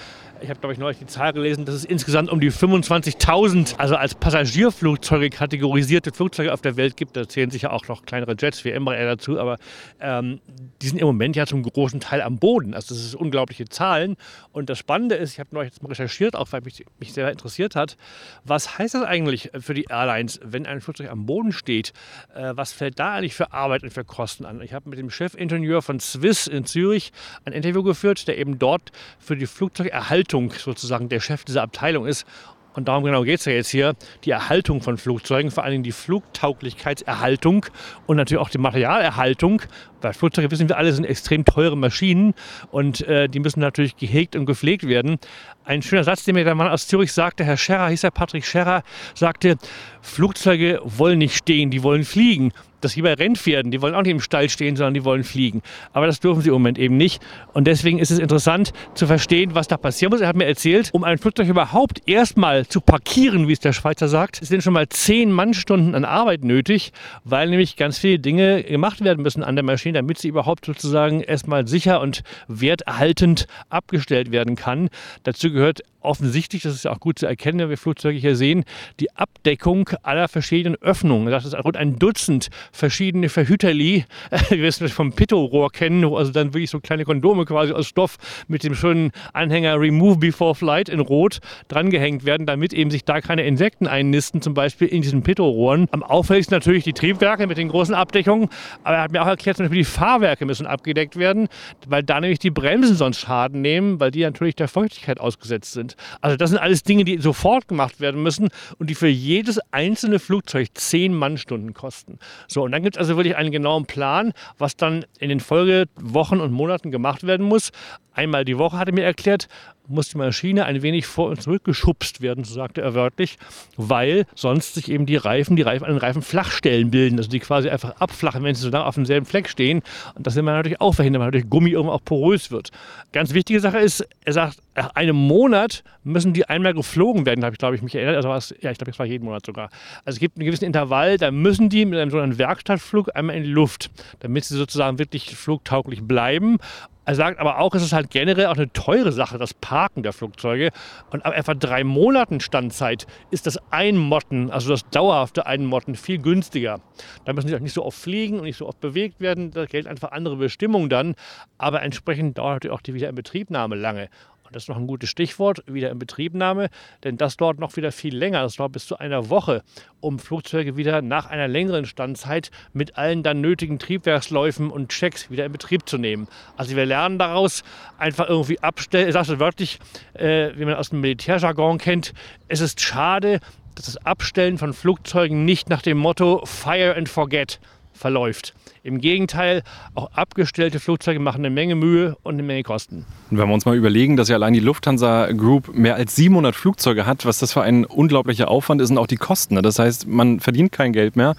ich 0.45 0.51
habe, 0.51 0.61
glaube 0.61 0.75
ich, 0.75 0.79
neulich 0.79 0.99
die 0.99 1.07
Zahl 1.07 1.33
gelesen, 1.33 1.65
dass 1.65 1.75
es 1.75 1.85
insgesamt 1.85 2.31
um 2.31 2.39
die 2.39 2.53
25.000, 2.53 3.79
also 3.79 3.97
als 3.97 4.15
Passagierflugzeuge 4.15 5.31
kategorisierte 5.31 6.13
Flugzeuge 6.13 6.53
auf 6.53 6.61
der 6.61 6.77
Welt 6.77 6.97
gibt. 6.97 7.17
Da 7.17 7.27
zählen 7.27 7.51
sicher 7.51 7.73
auch 7.73 7.89
noch 7.89 8.05
kleinere 8.05 8.37
Jets 8.39 8.65
wie 8.65 8.71
Embraer 8.71 9.07
dazu, 9.07 9.41
aber 9.41 9.57
ähm, 10.01 10.41
die 10.83 10.89
sind 10.89 10.99
im 11.01 11.07
Moment 11.07 11.35
ja 11.35 11.47
zum 11.47 11.63
großen 11.63 11.99
Teil 11.99 12.21
am 12.21 12.39
Boden. 12.39 12.75
Also 12.75 12.95
das 12.95 13.11
sind 13.11 13.21
unglaubliche 13.21 13.65
Zahlen. 13.65 14.17
Und 14.53 14.69
das 14.69 14.79
Spannende 14.79 15.15
ist, 15.15 15.33
ich 15.33 15.41
habe 15.41 15.49
neulich 15.53 15.73
jetzt 15.73 15.83
mal 15.83 15.89
recherchiert, 15.89 16.37
auch 16.37 16.53
weil 16.53 16.61
mich, 16.61 16.85
mich 17.01 17.13
sehr 17.15 17.31
interessiert 17.31 17.75
hat, 17.75 17.97
was 18.45 18.79
heißt 18.79 18.95
das 18.95 19.03
eigentlich 19.03 19.51
für 19.59 19.73
die 19.73 19.87
Airlines, 19.89 20.41
wenn 20.45 20.67
ein 20.67 20.83
Flugzeug 20.83 21.11
am 21.11 21.25
Boden 21.25 21.53
steht? 21.53 21.93
Äh, 22.35 22.53
was 22.55 22.73
fällt 22.73 22.99
da 22.99 23.15
eigentlich 23.15 23.35
für 23.35 23.53
Arbeit 23.53 23.83
und 23.83 23.93
für 23.93 24.05
Kosten 24.05 24.45
an? 24.45 24.61
Ich 24.61 24.75
habe 24.75 24.91
mit 24.91 24.99
dem 24.99 25.09
Chefingenieur 25.09 25.81
von 25.81 26.01
Swiss 26.01 26.47
in 26.47 26.67
Zürich 26.67 27.13
ein 27.47 27.55
Interview 27.55 27.83
geführt, 27.83 28.29
der 28.29 28.37
eben 28.37 28.59
dort 28.59 28.93
für 29.19 29.37
die 29.37 29.47
Flugzeugerhaltung 29.47 30.34
Erhaltung 30.35 30.53
sozusagen 30.53 31.09
der 31.09 31.21
Chef 31.21 31.45
dieser 31.45 31.63
Abteilung 31.63 32.07
ist. 32.07 32.27
Und 32.75 32.89
darum 32.89 33.05
genau 33.05 33.23
geht 33.23 33.39
es 33.39 33.45
ja 33.45 33.53
jetzt 33.53 33.69
hier, 33.69 33.95
die 34.25 34.33
Erhaltung 34.33 34.83
von 34.83 34.99
Flugzeugen, 34.99 35.53
vor 35.53 35.63
allem 35.63 35.85
die 35.85 35.93
Flugtauglichkeitserhaltung 35.93 37.67
und 38.07 38.17
natürlich 38.17 38.43
auch 38.43 38.51
die 38.51 38.59
Materialerhaltung. 38.59 39.63
Weil 40.01 40.13
Flugzeuge, 40.13 40.51
wissen 40.51 40.69
wir 40.69 40.77
alle, 40.77 40.93
sind 40.93 41.05
extrem 41.05 41.45
teure 41.45 41.77
Maschinen 41.77 42.35
und 42.73 43.07
äh, 43.07 43.29
die 43.29 43.39
müssen 43.39 43.61
natürlich 43.61 43.97
gehegt 43.97 44.35
und 44.35 44.45
gepflegt 44.45 44.89
werden. 44.89 45.19
Ein 45.65 45.83
schöner 45.83 46.03
Satz, 46.03 46.25
den 46.25 46.35
mir 46.35 46.43
der 46.43 46.57
Mann 46.57 46.67
aus 46.67 46.89
Zürich 46.89 47.13
sagte, 47.13 47.45
Herr 47.45 47.57
Scherrer, 47.57 47.91
hieß 47.91 48.03
er 48.03 48.11
Patrick 48.11 48.45
Scherrer, 48.45 48.83
sagte, 49.15 49.57
Flugzeuge 50.03 50.81
wollen 50.83 51.19
nicht 51.19 51.37
stehen, 51.37 51.71
die 51.71 51.85
wollen 51.85 52.03
fliegen 52.03 52.53
das 52.85 52.97
wie 52.97 53.03
bei 53.03 53.15
Rennpferden, 53.15 53.71
die 53.71 53.83
wollen 53.83 53.95
auch 53.95 54.03
nicht 54.03 54.13
im 54.13 54.21
Stall 54.21 54.49
stehen, 54.49 54.77
sondern 54.77 54.95
die 54.95 55.05
wollen 55.05 55.25
fliegen. 55.25 55.63
Aber 55.93 56.07
das 56.07 56.21
dürfen 56.21 56.43
sie 56.43 56.49
im 56.49 56.55
Moment 56.55 56.79
eben 56.79 56.97
nicht. 56.97 57.23
Und 57.53 57.67
deswegen 57.67 57.99
ist 57.99 58.11
es 58.11 58.19
interessant 58.19 58.73
zu 58.95 59.07
verstehen, 59.07 59.55
was 59.55 59.69
da 59.69 59.77
passieren 59.77 60.11
muss. 60.13 60.21
Er 60.21 60.29
hat 60.29 60.37
mir 60.37 60.47
erzählt, 60.47 60.91
um 60.93 61.05
ein 61.05 61.19
Flugzeug 61.19 61.49
überhaupt 61.49 62.03
erstmal 62.07 62.67
zu 62.67 62.81
parkieren, 62.81 63.49
wie 63.49 63.53
es 63.53 63.61
der 63.61 63.73
Schweizer 63.73 64.09
sagt, 64.09 64.45
sind 64.45 64.63
schon 64.63 64.73
mal 64.73 64.89
zehn 64.89 65.33
Mannstunden 65.33 65.95
an 65.95 66.05
Arbeit 66.05 66.45
nötig, 66.45 66.93
weil 67.25 67.49
nämlich 67.49 67.77
ganz 67.77 67.99
viele 67.99 68.19
Dinge 68.19 68.63
gemacht 68.63 69.03
werden 69.03 69.23
müssen 69.23 69.43
an 69.43 69.57
der 69.57 69.65
Maschine, 69.65 69.95
damit 69.95 70.19
sie 70.19 70.29
überhaupt 70.29 70.67
sozusagen 70.67 71.21
erstmal 71.21 71.67
sicher 71.67 72.01
und 72.01 72.23
werterhaltend 72.49 73.47
abgestellt 73.69 74.33
werden 74.33 74.57
kann. 74.57 74.89
Dazu 75.23 75.51
gehört 75.51 75.83
offensichtlich, 76.05 76.63
das 76.63 76.75
ist 76.75 76.85
ja 76.85 76.93
auch 76.93 77.01
gut 77.01 77.19
zu 77.19 77.27
erkennen, 77.27 77.59
wenn 77.59 77.71
wir 77.71 77.79
Flugzeuge 77.79 78.19
hier 78.19 78.37
sehen, 78.37 78.65
die 79.01 79.11
Abdeckung 79.17 79.89
aller 80.03 80.29
verschiedenen 80.29 80.81
Öffnungen. 80.81 81.31
Das 81.31 81.45
ist 81.45 81.55
rund 81.55 81.77
ein 81.77 81.99
Dutzend 81.99 82.51
verschiedene 82.75 83.29
Verhüterli, 83.29 84.05
wie 84.51 84.59
wir 84.59 84.69
es 84.69 84.81
vom 84.93 85.13
Pitto-Rohr 85.13 85.71
kennen, 85.71 86.05
also 86.05 86.33
dann 86.33 86.53
wirklich 86.55 86.71
so 86.71 86.81
kleine 86.81 87.05
Kondome 87.05 87.45
quasi 87.45 87.73
aus 87.73 87.87
Stoff 87.87 88.17
mit 88.49 88.65
dem 88.65 88.75
schönen 88.75 89.13
Anhänger 89.33 89.81
Remove 89.81 90.19
Before 90.19 90.55
Flight 90.55 90.89
in 90.89 91.01
Rot 91.01 91.39
drangehängt 91.69 92.25
werden, 92.25 92.47
damit 92.47 92.73
eben 92.73 92.91
sich 92.91 93.05
da 93.05 93.21
keine 93.21 93.45
Insekten 93.45 93.87
einnisten, 93.87 94.43
zum 94.43 94.55
Beispiel 94.55 94.89
in 94.89 95.03
diesen 95.03 95.23
Pitto-Rohren. 95.23 95.87
Am 95.93 96.03
auffälligsten 96.03 96.55
natürlich 96.55 96.85
die 96.85 96.93
Triebwerke 96.93 97.47
mit 97.47 97.59
den 97.59 97.69
großen 97.69 97.95
Abdeckungen, 97.95 98.49
aber 98.83 98.97
er 98.97 99.03
hat 99.03 99.13
mir 99.13 99.23
auch 99.23 99.27
erklärt, 99.27 99.57
zum 99.57 99.65
Beispiel 99.65 99.79
die 99.79 99.85
Fahrwerke 99.85 100.45
müssen 100.45 100.67
abgedeckt 100.67 101.17
werden, 101.17 101.49
weil 101.87 102.03
da 102.03 102.21
nämlich 102.21 102.41
die 102.41 102.51
Bremsen 102.51 102.97
sonst 102.97 103.21
Schaden 103.21 103.63
nehmen, 103.63 104.01
weil 104.01 104.11
die 104.11 104.23
natürlich 104.23 104.57
der 104.57 104.69
Feuchtigkeit 104.69 105.21
ausgesetzt 105.21 105.73
sind. 105.73 105.97
Also 106.21 106.37
das 106.37 106.51
sind 106.51 106.59
alles 106.59 106.83
Dinge, 106.83 107.05
die 107.05 107.19
sofort 107.19 107.69
gemacht 107.69 108.01
werden 108.01 108.23
müssen 108.23 108.49
und 108.79 108.91
die 108.91 108.95
für 108.95 109.09
jedes 109.09 109.61
einzelne 109.71 110.19
Flugzeug 110.19 110.69
zehn 110.75 111.15
Mannstunden 111.15 111.73
kosten. 111.75 112.19
So, 112.49 112.64
und 112.65 112.73
dann 112.73 112.83
gibt 112.83 112.97
es 112.97 113.01
also 113.01 113.17
wirklich 113.17 113.37
einen 113.37 113.53
genauen 113.53 113.87
Plan, 113.87 114.33
was 114.59 114.77
dann 114.77 115.05
in 115.19 115.29
den 115.29 115.41
Folgewochen 115.41 116.41
und 116.41 116.53
Monaten 116.53 116.91
gemacht 116.91 117.27
werden 117.27 117.47
muss. 117.47 117.71
Einmal 118.15 118.45
die 118.45 118.59
Woche, 118.59 118.79
hat 118.79 118.89
er 118.89 118.95
mir 118.95 119.05
erklärt, 119.05 119.49
muss 119.87 120.09
die 120.09 120.17
Maschine 120.17 120.65
ein 120.65 120.83
wenig 120.83 121.07
vor 121.07 121.29
und 121.29 121.43
zurück 121.43 121.65
geschubst 121.65 122.21
werden, 122.21 122.45
so 122.45 122.55
sagte 122.55 122.81
er 122.81 122.95
wörtlich, 122.95 123.37
weil 123.77 124.27
sonst 124.35 124.75
sich 124.75 124.91
eben 124.91 125.05
die 125.05 125.17
Reifen, 125.17 125.57
die 125.57 125.63
Reifen 125.63 125.85
an 125.85 125.93
den 125.93 125.99
Reifen 125.99 126.23
Flachstellen 126.23 126.91
bilden, 126.91 127.19
also 127.19 127.29
die 127.29 127.41
quasi 127.41 127.69
einfach 127.69 127.97
abflachen, 128.01 128.43
wenn 128.45 128.55
sie 128.55 128.63
so 128.63 128.71
lange 128.71 128.87
auf 128.87 128.95
demselben 128.95 129.27
Fleck 129.27 129.49
stehen. 129.49 129.83
Und 130.15 130.27
das 130.27 130.37
will 130.37 130.43
man 130.43 130.55
natürlich 130.55 130.81
auch 130.81 130.95
verhindern, 130.95 131.21
weil 131.21 131.29
natürlich 131.29 131.51
Gummi 131.51 131.71
irgendwann 131.71 131.97
auch 131.97 132.05
porös 132.05 132.51
wird. 132.51 132.71
Ganz 133.13 133.35
wichtige 133.35 133.61
Sache 133.61 133.79
ist, 133.79 134.07
er 134.25 134.33
sagt, 134.33 134.59
nach 134.75 134.95
einem 134.95 135.17
Monat 135.17 135.85
müssen 136.03 136.33
die 136.33 136.49
einmal 136.49 136.75
geflogen 136.75 137.27
werden, 137.27 137.45
habe 137.45 137.55
ich, 137.55 137.59
glaube 137.59 137.77
ich, 137.77 137.83
mich 137.83 137.95
erinnert. 137.95 138.17
Also 138.17 138.29
was, 138.29 138.55
ja, 138.61 138.71
ich 138.71 138.79
glaube, 138.79 138.91
das 138.91 138.99
war 138.99 139.07
jeden 139.07 139.25
Monat 139.25 139.47
sogar. 139.47 139.69
Also 140.05 140.17
es 140.17 140.19
gibt 140.19 140.37
einen 140.37 140.47
gewissen 140.47 140.65
Intervall, 140.65 141.19
da 141.19 141.31
müssen 141.31 141.69
die 141.69 141.85
mit 141.85 141.99
einem 141.99 142.11
so 142.11 142.19
einem 142.19 142.39
Werkstattflug 142.39 143.15
einmal 143.15 143.37
in 143.37 143.45
die 143.45 143.51
Luft, 143.51 143.91
damit 144.21 144.45
sie 144.45 144.57
sozusagen 144.57 144.99
wirklich 144.99 145.35
flugtauglich 145.37 146.03
bleiben. 146.03 146.59
Er 147.07 147.15
sagt 147.15 147.39
aber 147.39 147.59
auch, 147.59 147.75
es 147.75 147.83
ist 147.83 147.93
halt 147.93 148.11
generell 148.11 148.47
auch 148.47 148.57
eine 148.57 148.73
teure 148.73 149.13
Sache, 149.13 149.37
das 149.37 149.53
Parken 149.53 150.03
der 150.03 150.13
Flugzeuge. 150.13 150.71
Und 151.11 151.27
ab 151.27 151.37
etwa 151.37 151.55
drei 151.55 151.85
Monaten 151.85 152.41
Standzeit 152.41 153.07
ist 153.31 153.47
das 153.47 153.59
Einmotten, 153.71 154.51
also 154.51 154.71
das 154.71 154.89
dauerhafte 154.89 155.47
Einmotten, 155.47 155.97
viel 155.97 156.19
günstiger. 156.19 156.81
Da 157.25 157.33
müssen 157.33 157.49
sie 157.49 157.57
auch 157.57 157.61
nicht 157.61 157.75
so 157.75 157.85
oft 157.85 157.99
fliegen 157.99 158.39
und 158.39 158.45
nicht 158.45 158.57
so 158.57 158.67
oft 158.67 158.81
bewegt 158.81 159.21
werden. 159.21 159.51
Da 159.51 159.67
gelten 159.67 159.89
einfach 159.89 160.13
andere 160.13 160.37
Bestimmungen 160.37 160.89
dann. 160.89 161.15
Aber 161.59 161.83
entsprechend 161.83 162.39
dauert 162.39 162.55
natürlich 162.55 162.75
auch 162.75 162.83
die 162.83 162.95
Wiederinbetriebnahme 162.95 163.77
lange. 163.77 164.09
Und 164.45 164.55
das 164.55 164.65
ist 164.65 164.69
noch 164.69 164.77
ein 164.77 164.87
gutes 164.87 165.09
Stichwort, 165.09 165.63
wieder 165.67 165.91
in 165.91 165.99
Betriebnahme, 165.99 166.69
denn 167.03 167.17
das 167.17 167.37
dauert 167.37 167.59
noch 167.59 167.77
wieder 167.77 167.93
viel 167.93 168.17
länger. 168.17 168.43
Das 168.43 168.57
dauert 168.57 168.73
bis 168.73 168.87
zu 168.87 168.99
einer 168.99 169.31
Woche, 169.31 169.63
um 170.01 170.19
Flugzeuge 170.19 170.77
wieder 170.77 171.03
nach 171.03 171.27
einer 171.27 171.49
längeren 171.49 171.87
Standzeit 171.87 172.51
mit 172.73 172.99
allen 172.99 173.23
dann 173.23 173.41
nötigen 173.41 173.79
Triebwerksläufen 173.79 174.71
und 174.71 174.91
Checks 174.91 175.31
wieder 175.31 175.47
in 175.47 175.53
Betrieb 175.53 175.89
zu 175.89 175.99
nehmen. 175.99 176.29
Also 176.57 176.77
wir 176.77 176.87
lernen 176.87 177.19
daraus 177.19 177.65
einfach 177.99 178.29
irgendwie 178.29 178.61
abstellen, 178.61 179.09
ich 179.09 179.15
sage 179.15 179.33
es 179.33 179.41
wörtlich, 179.41 179.79
äh, 180.13 180.51
wie 180.57 180.65
man 180.65 180.75
aus 180.75 180.91
dem 180.91 181.01
Militärjargon 181.01 181.79
kennt, 181.79 182.13
es 182.49 182.61
ist 182.61 182.81
schade, 182.81 183.41
dass 183.75 183.87
das 183.87 183.97
Abstellen 184.05 184.59
von 184.59 184.73
Flugzeugen 184.73 185.45
nicht 185.45 185.69
nach 185.69 185.83
dem 185.83 185.99
Motto 185.99 186.45
Fire 186.45 186.95
and 186.97 187.09
Forget 187.09 187.61
verläuft. 187.93 188.55
Im 188.87 189.01
Gegenteil, 189.01 189.63
auch 189.95 190.13
abgestellte 190.13 190.79
Flugzeuge 190.79 191.19
machen 191.19 191.39
eine 191.39 191.49
Menge 191.49 191.75
Mühe 191.75 192.19
und 192.23 192.35
eine 192.35 192.43
Menge 192.43 192.63
Kosten. 192.65 193.07
Und 193.31 193.39
wenn 193.39 193.49
wir 193.49 193.55
uns 193.55 193.65
mal 193.65 193.75
überlegen, 193.75 194.19
dass 194.19 194.29
ja 194.29 194.37
allein 194.37 194.53
die 194.53 194.61
Lufthansa 194.61 195.33
Group 195.33 195.75
mehr 195.75 195.95
als 195.95 196.17
700 196.17 196.55
Flugzeuge 196.55 197.07
hat, 197.07 197.25
was 197.25 197.39
das 197.39 197.55
für 197.55 197.63
ein 197.63 197.87
unglaublicher 197.87 198.49
Aufwand 198.49 198.83
ist 198.83 198.91
und 198.91 198.99
auch 198.99 199.07
die 199.07 199.17
Kosten. 199.17 199.55
Ne? 199.55 199.63
Das 199.63 199.79
heißt, 199.79 200.07
man 200.07 200.39
verdient 200.39 200.71
kein 200.71 200.93
Geld 200.93 201.17
mehr, 201.17 201.35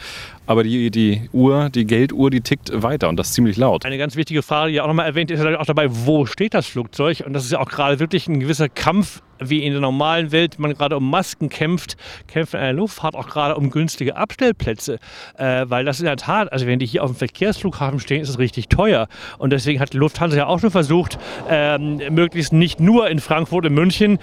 aber 0.47 0.63
die, 0.63 0.89
die 0.89 1.29
Uhr, 1.33 1.69
die 1.69 1.85
Gelduhr, 1.85 2.31
die 2.31 2.41
tickt 2.41 2.81
weiter 2.81 3.09
und 3.09 3.17
das 3.17 3.33
ziemlich 3.33 3.57
laut. 3.57 3.85
Eine 3.85 3.99
ganz 3.99 4.15
wichtige 4.15 4.41
Frage, 4.41 4.71
die 4.71 4.81
auch 4.81 4.87
nochmal 4.87 5.05
erwähnt 5.05 5.29
ist, 5.29 5.39
ist 5.39 5.45
auch 5.45 5.67
dabei, 5.67 5.85
wo 5.89 6.25
steht 6.25 6.55
das 6.55 6.65
Flugzeug? 6.65 7.21
Und 7.27 7.33
das 7.33 7.45
ist 7.45 7.51
ja 7.51 7.59
auch 7.59 7.69
gerade 7.69 7.99
wirklich 7.99 8.27
ein 8.27 8.39
gewisser 8.39 8.69
Kampf 8.69 9.21
wie 9.39 9.63
in 9.63 9.73
der 9.73 9.81
normalen 9.81 10.31
Welt 10.31 10.59
man 10.59 10.73
gerade 10.73 10.97
um 10.97 11.09
Masken 11.09 11.49
kämpft, 11.49 11.97
kämpft 12.27 12.53
in 12.53 12.59
der 12.61 12.73
Luftfahrt 12.73 13.15
auch 13.15 13.27
gerade 13.27 13.55
um 13.55 13.69
günstige 13.69 14.15
Abstellplätze. 14.15 14.99
Äh, 15.37 15.65
weil 15.67 15.85
das 15.85 15.99
in 15.99 16.05
der 16.05 16.17
Tat, 16.17 16.51
also 16.51 16.65
wenn 16.67 16.79
die 16.79 16.85
hier 16.85 17.03
auf 17.03 17.11
dem 17.11 17.17
Verkehrsflughafen 17.35 17.99
stehen, 17.99 18.21
ist 18.21 18.29
es 18.29 18.39
richtig 18.39 18.69
teuer. 18.69 19.09
Und 19.37 19.49
deswegen 19.49 19.81
hat 19.81 19.91
die 19.91 19.97
Lufthansa 19.97 20.37
ja 20.37 20.45
auch 20.47 20.59
schon 20.59 20.71
versucht, 20.71 21.19
ähm, 21.49 21.99
möglichst 22.11 22.53
nicht 22.53 22.79
nur 22.79 23.09
in 23.09 23.19
Frankfurt 23.19 23.65
und 23.65 23.73
München 23.73 24.19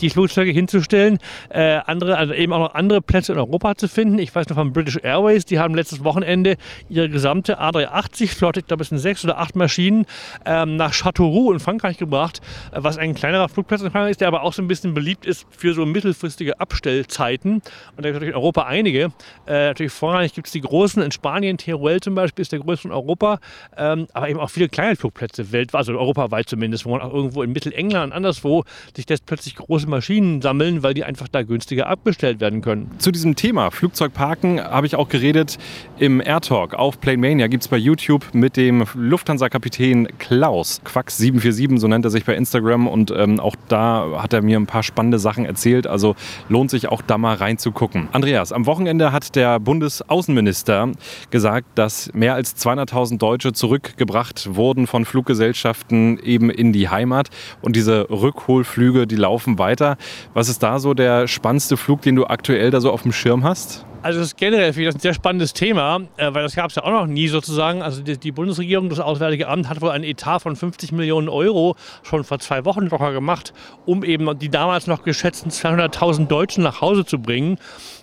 die 0.00 0.10
Flugzeuge 0.10 0.50
hinzustellen, 0.50 1.18
äh, 1.50 1.80
andere, 1.86 2.16
also 2.16 2.32
eben 2.32 2.52
auch 2.52 2.60
noch 2.60 2.74
andere 2.74 3.02
Plätze 3.02 3.32
in 3.32 3.38
Europa 3.38 3.74
zu 3.74 3.88
finden. 3.88 4.18
Ich 4.18 4.34
weiß 4.34 4.48
noch 4.48 4.56
von 4.56 4.72
British 4.72 4.98
Airways, 5.02 5.44
die 5.44 5.58
haben 5.58 5.74
letztes 5.74 6.04
Wochenende 6.04 6.56
ihre 6.88 7.08
gesamte 7.08 7.60
A380-Flotte, 7.60 8.60
ich 8.60 8.66
glaube 8.66 8.82
es 8.82 8.90
sind 8.90 8.98
sechs 8.98 9.24
oder 9.24 9.38
acht 9.38 9.56
Maschinen, 9.56 10.06
ähm, 10.44 10.76
nach 10.76 10.92
Châteauroux 10.92 11.52
in 11.52 11.60
Frankreich 11.60 11.98
gebracht, 11.98 12.40
äh, 12.72 12.78
was 12.80 12.98
ein 12.98 13.14
kleinerer 13.14 13.48
Flugplatz 13.48 13.82
in 13.82 13.90
Frankreich 13.90 14.12
ist, 14.12 14.20
der 14.20 14.28
aber 14.28 14.42
auch 14.42 14.52
so 14.52 14.62
ein 14.62 14.68
bisschen 14.68 14.94
beliebt 14.94 15.26
ist 15.26 15.46
für 15.50 15.74
so 15.74 15.84
mittelfristige 15.86 16.60
Abstellzeiten. 16.60 17.54
Und 17.54 17.62
da 17.96 18.02
gibt 18.02 18.06
es 18.08 18.14
natürlich 18.14 18.34
in 18.34 18.36
Europa 18.36 18.62
einige. 18.64 19.12
Äh, 19.46 19.68
natürlich 19.68 19.92
vorrangig 19.92 20.34
gibt 20.34 20.46
es 20.46 20.52
die 20.52 20.60
großen, 20.60 21.02
in 21.02 21.12
Spanien, 21.12 21.58
Teruel 21.58 22.00
zum 22.00 22.14
Beispiel 22.14 22.42
ist 22.42 22.52
der 22.52 22.60
größte 22.60 22.88
in 22.88 22.94
Europa, 22.94 23.40
ähm, 23.76 24.06
aber 24.12 24.28
eben 24.28 24.40
auch 24.40 24.50
viele 24.50 24.68
kleine 24.68 24.96
Flugplätze 24.96 25.52
weltweit, 25.52 25.78
also 25.78 25.92
europaweit 25.92 26.48
zumindest, 26.48 26.84
wo 26.84 26.90
man 26.90 27.00
auch 27.00 27.12
irgendwo 27.12 27.42
in 27.42 27.52
Mittelengland 27.52 28.12
und 28.12 28.12
anderswo 28.12 28.64
sich 28.94 29.06
das 29.06 29.20
plötzlich 29.20 29.56
große 29.68 29.86
Maschinen 29.86 30.40
sammeln, 30.40 30.82
weil 30.82 30.94
die 30.94 31.04
einfach 31.04 31.28
da 31.28 31.42
günstiger 31.42 31.88
abgestellt 31.88 32.40
werden 32.40 32.62
können. 32.62 32.90
Zu 32.96 33.12
diesem 33.12 33.36
Thema 33.36 33.70
Flugzeugparken 33.70 34.62
habe 34.62 34.86
ich 34.86 34.96
auch 34.96 35.10
geredet 35.10 35.58
im 35.98 36.22
Air 36.22 36.40
Talk 36.40 36.72
auf 36.72 36.98
Plane 37.00 37.18
Mania. 37.18 37.48
Gibt 37.48 37.64
es 37.64 37.68
bei 37.68 37.76
YouTube 37.76 38.24
mit 38.32 38.56
dem 38.56 38.86
Lufthansa-Kapitän 38.94 40.08
Klaus. 40.18 40.80
Quax747, 40.86 41.80
so 41.80 41.86
nennt 41.86 42.06
er 42.06 42.10
sich 42.10 42.24
bei 42.24 42.34
Instagram. 42.34 42.86
Und 42.86 43.10
ähm, 43.10 43.40
auch 43.40 43.56
da 43.68 44.22
hat 44.22 44.32
er 44.32 44.40
mir 44.40 44.58
ein 44.58 44.66
paar 44.66 44.82
spannende 44.82 45.18
Sachen 45.18 45.44
erzählt. 45.44 45.86
Also 45.86 46.16
lohnt 46.48 46.70
sich 46.70 46.88
auch 46.88 47.02
da 47.02 47.18
mal 47.18 47.34
reinzugucken. 47.34 48.08
Andreas, 48.12 48.52
am 48.52 48.64
Wochenende 48.64 49.12
hat 49.12 49.36
der 49.36 49.60
Bundesaußenminister 49.60 50.92
gesagt, 51.28 51.66
dass 51.74 52.10
mehr 52.14 52.32
als 52.32 52.56
200.000 52.56 53.18
Deutsche 53.18 53.52
zurückgebracht 53.52 54.54
wurden 54.54 54.86
von 54.86 55.04
Fluggesellschaften 55.04 56.18
eben 56.20 56.48
in 56.48 56.72
die 56.72 56.88
Heimat. 56.88 57.28
Und 57.60 57.76
diese 57.76 58.08
Rückholflüge, 58.08 59.06
die 59.06 59.16
laufen 59.16 59.57
weiter. 59.58 59.96
Was 60.34 60.48
ist 60.48 60.62
da 60.62 60.78
so 60.78 60.94
der 60.94 61.28
spannendste 61.28 61.76
Flug, 61.76 62.02
den 62.02 62.16
du 62.16 62.26
aktuell 62.26 62.70
da 62.70 62.80
so 62.80 62.90
auf 62.90 63.02
dem 63.02 63.12
Schirm 63.12 63.44
hast? 63.44 63.84
Also 64.00 64.20
das 64.20 64.28
ist 64.28 64.36
generell 64.36 64.72
finde 64.72 64.90
ich 64.90 64.94
ein 64.94 65.00
sehr 65.00 65.14
spannendes 65.14 65.52
Thema, 65.52 66.00
äh, 66.16 66.32
weil 66.32 66.44
das 66.44 66.54
gab 66.54 66.70
es 66.70 66.76
ja 66.76 66.84
auch 66.84 66.90
noch 66.90 67.06
nie 67.06 67.26
sozusagen. 67.28 67.82
Also 67.82 68.00
die, 68.00 68.16
die, 68.16 68.30
Bundesregierung, 68.30 68.88
das 68.88 69.00
Auswärtige 69.00 69.48
Amt 69.48 69.68
hat 69.68 69.80
wohl 69.80 69.90
einen 69.90 70.04
Etat 70.04 70.38
von 70.40 70.54
50 70.54 70.92
Millionen 70.92 71.28
Euro 71.28 71.74
schon 72.02 72.22
vor 72.22 72.38
zwei 72.38 72.64
Wochen 72.64 72.86
locker 72.86 73.12
gemacht, 73.12 73.52
um 73.86 74.04
eben 74.04 74.38
die 74.38 74.50
damals 74.50 74.86
noch 74.86 75.02
geschätzten 75.02 75.50
200.000 75.50 76.26
Deutschen 76.28 76.62
nach 76.62 76.80
Hause 76.80 77.04
zu 77.04 77.18
bringen. 77.18 77.58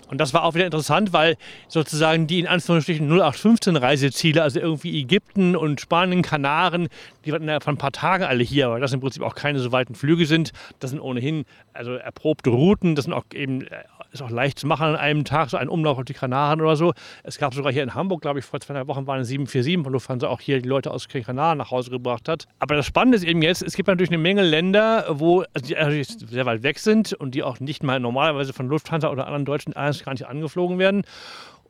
Und 0.08 0.20
das 0.20 0.34
war 0.34 0.44
auch 0.44 0.54
wieder 0.54 0.66
interessant, 0.66 1.14
weil 1.14 1.38
sozusagen 1.68 2.28
die 2.28 2.40
in 2.40 2.48
Anführungsstrichen 2.48 3.08
0815 3.08 3.76
Reiseziele, 3.76 4.44
also 4.44 4.60
irgendwie 4.60 5.00
Ägypten 5.02 5.56
und 5.56 5.82
Spanien, 5.82 6.22
Kanaren, 6.22 6.88
die 7.26 7.32
waren 7.32 7.42
innerhalb 7.42 7.64
von 7.64 7.76
ein 7.76 7.80
paar 7.80 7.92
Tagen 7.92 8.24
alle 8.24 8.44
hier, 8.44 8.70
weil 8.70 8.82
das 8.82 8.94
im 8.94 9.00
Prinzip 9.00 9.24
auch 9.24 9.36
keine 9.36 9.60
so 9.60 9.72
weiten 9.72 9.96
Flüge 9.96 10.26
sind. 10.26 10.52
Das 10.80 10.92
sind 10.92 11.00
ohnehin 11.00 11.46
also 11.74 11.94
erprobte 11.94 12.50
Routen, 12.50 12.96
das 12.96 13.06
sind 13.06 13.14
auch 13.14 13.26
eben 13.34 13.62
äh, 13.62 13.84
ist 14.16 14.22
auch 14.22 14.30
leicht 14.30 14.60
zu 14.60 14.68
machen 14.68 14.88
an 14.88 14.96
einem 14.96 15.26
Tag, 15.26 15.50
so 15.50 15.58
ein 15.58 15.70
Umlauf 15.70 15.98
auf 15.98 16.06
die 16.06 16.14
Kanaren 16.14 16.62
oder 16.62 16.76
so. 16.76 16.94
Es 17.24 17.38
gab 17.38 17.54
sogar 17.54 17.72
hier 17.72 17.84
in 17.84 17.94
Hamburg, 17.94 18.22
glaube 18.22 18.40
ich, 18.40 18.46
vor 18.46 18.60
zwei 18.60 18.74
drei 18.74 18.88
Wochen 18.88 19.06
waren 19.08 19.22
es 19.22 19.28
747, 19.28 19.84
von 19.84 19.94
Lufthansa 19.94 20.28
auch 20.28 20.42
hier 20.42 20.62
die 20.62 20.68
Leute 20.68 20.92
aus 20.92 21.08
Kanaren 21.08 21.58
nach 21.58 21.72
Hause 21.72 21.92
gebracht 21.92 22.28
hat. 22.28 22.48
Aber 22.60 22.76
das 22.76 22.86
Spannende 22.86 23.18
ist 23.18 23.24
eben 23.24 23.42
jetzt, 23.42 23.62
es 23.62 23.76
gibt 23.76 23.88
natürlich 23.88 24.10
eine 24.10 24.18
Menge 24.18 24.42
Länder, 24.42 25.06
wo 25.10 25.44
also 25.54 25.68
die 25.68 25.74
natürlich 25.74 26.08
sehr 26.08 26.46
weit 26.46 26.64
weg 26.64 26.80
sind 26.80 27.14
und 27.14 27.36
die 27.36 27.44
auch 27.44 27.60
nicht 27.60 27.84
mal 27.84 28.00
normalerweise 28.00 28.54
von 28.54 28.68
Lufthansa 28.68 29.10
oder 29.10 29.28
anderen 29.28 29.46
deutschen 29.46 29.74
Airlines 29.74 30.04
gar 30.04 30.14
nicht 30.14 30.28
angeflogen 30.28 30.80
werden 30.80 31.04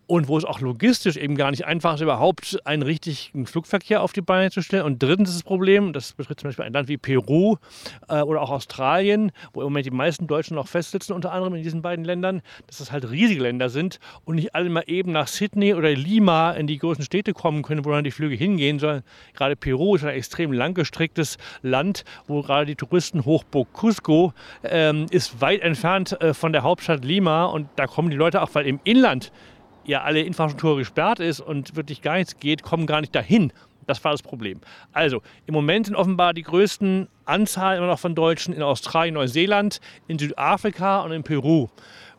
und 0.08 0.28
wo 0.28 0.38
es 0.38 0.46
auch 0.46 0.60
logistisch 0.60 1.18
eben 1.18 1.36
gar 1.36 1.52
nicht 1.52 1.66
einfach 1.66 1.96
ist, 1.96 2.02
überhaupt 2.02 2.60
einen 2.66 2.84
richtigen 2.84 3.48
Flugverkehr 3.48 4.02
auf 4.02 4.14
die 4.14 4.22
Beine 4.22 4.52
zu 4.52 4.62
stellen. 4.62 4.84
Und 4.84 5.02
drittens 5.02 5.34
das 5.34 5.44
Problem, 5.44 5.94
das 5.94 6.14
betrifft 6.14 6.42
zum 6.42 6.50
Beispiel 6.50 6.66
ein 6.66 6.74
Land 6.74 6.88
wie 6.88 6.98
Peru 6.98 7.58
äh, 8.08 8.22
oder 8.22 8.42
auch 8.42 8.52
Australien, 8.52 9.32
wo 9.54 9.62
im 9.62 9.66
Moment 9.66 9.86
die 9.86 9.92
meisten 9.92 10.28
Deutschen 10.28 10.56
noch 10.56 10.68
festsitzen, 10.68 11.14
unter 11.14 11.32
anderem 11.32 11.56
in 11.56 11.64
diesen 11.64 11.82
beiden 11.82 12.06
Ländern, 12.06 12.42
dass 12.68 12.78
das 12.78 12.92
halt 12.92 13.10
riesige 13.10 13.42
Länder 13.42 13.70
sind 13.70 14.00
und 14.26 14.36
nicht 14.36 14.54
alle 14.54 14.70
mal 14.70 14.84
eben 14.88 15.12
nach 15.12 15.28
Sydney 15.28 15.74
oder 15.74 15.92
Lima 15.92 16.52
in 16.52 16.68
die 16.68 16.78
großen 16.78 17.04
Städte 17.04 17.34
kommen 17.34 17.64
können, 17.64 17.84
wo 17.84 17.92
dann 17.92 18.04
die 18.04 18.12
Flüge 18.12 18.36
hingehen, 18.36 18.80
sondern 18.80 19.04
gerade 19.34 19.56
Peru 19.56 19.96
ist 19.96 20.04
ein 20.04 20.14
extrem 20.14 20.52
langgestrecktes 20.52 21.38
Land, 21.64 22.04
wo 22.28 22.42
gerade 22.42 22.68
die 22.68 22.76
Touristen 22.76 23.26
Hochburg 23.26 23.74
Cusco 23.74 24.34
ähm, 24.64 25.08
ist 25.10 25.42
weit 25.42 25.62
entfernt 25.62 26.20
äh, 26.22 26.34
von 26.34 26.54
der 26.54 26.64
Hauptstadt 26.64 27.04
Lima 27.04 27.46
und 27.46 27.68
da 27.76 27.88
kommen 27.88 28.12
die 28.12 28.18
Leute 28.18 28.42
auch, 28.42 28.50
weil 28.54 28.68
im 28.68 28.80
Inland 28.84 29.32
ja 29.86 30.02
alle 30.02 30.22
Infrastruktur 30.22 30.78
gesperrt 30.78 31.20
ist 31.20 31.40
und 31.40 31.76
wirklich 31.76 32.02
gar 32.02 32.16
nichts 32.16 32.40
geht, 32.40 32.64
kommen 32.64 32.88
gar 32.88 33.02
nicht 33.02 33.16
dahin. 33.16 33.52
Das 33.88 34.04
war 34.04 34.12
das 34.12 34.24
Problem. 34.24 34.60
Also, 34.94 35.22
im 35.46 35.54
Moment 35.54 35.86
sind 35.86 35.96
offenbar 35.96 36.34
die 36.34 36.42
größten 36.42 37.08
Anzahl 37.26 37.78
immer 37.78 37.88
noch 37.88 38.00
von 38.00 38.16
Deutschen 38.16 38.54
in 38.54 38.64
Australien, 38.64 39.14
Neuseeland, 39.14 39.80
in 40.08 40.18
Südafrika 40.18 41.02
und 41.02 41.12
in 41.12 41.24
Peru. 41.24 41.68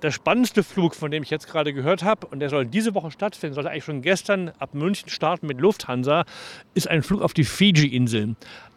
Der 0.02 0.10
spannendste 0.10 0.62
Flug, 0.62 0.94
von 0.94 1.10
dem 1.10 1.22
ich 1.22 1.30
jetzt 1.30 1.48
gerade 1.48 1.72
gehört 1.72 2.04
habe, 2.04 2.26
und 2.26 2.40
der 2.40 2.50
soll 2.50 2.66
diese 2.66 2.94
Woche 2.94 3.10
stattfinden, 3.10 3.54
sollte 3.54 3.70
eigentlich 3.70 3.84
schon 3.84 4.02
gestern 4.02 4.52
ab 4.58 4.74
München 4.74 5.08
starten 5.08 5.46
mit 5.46 5.60
Lufthansa, 5.60 6.24
ist 6.74 6.86
ein 6.86 7.02
Flug 7.02 7.22
auf 7.22 7.32
die 7.32 7.44
Fiji-Inseln. 7.44 8.36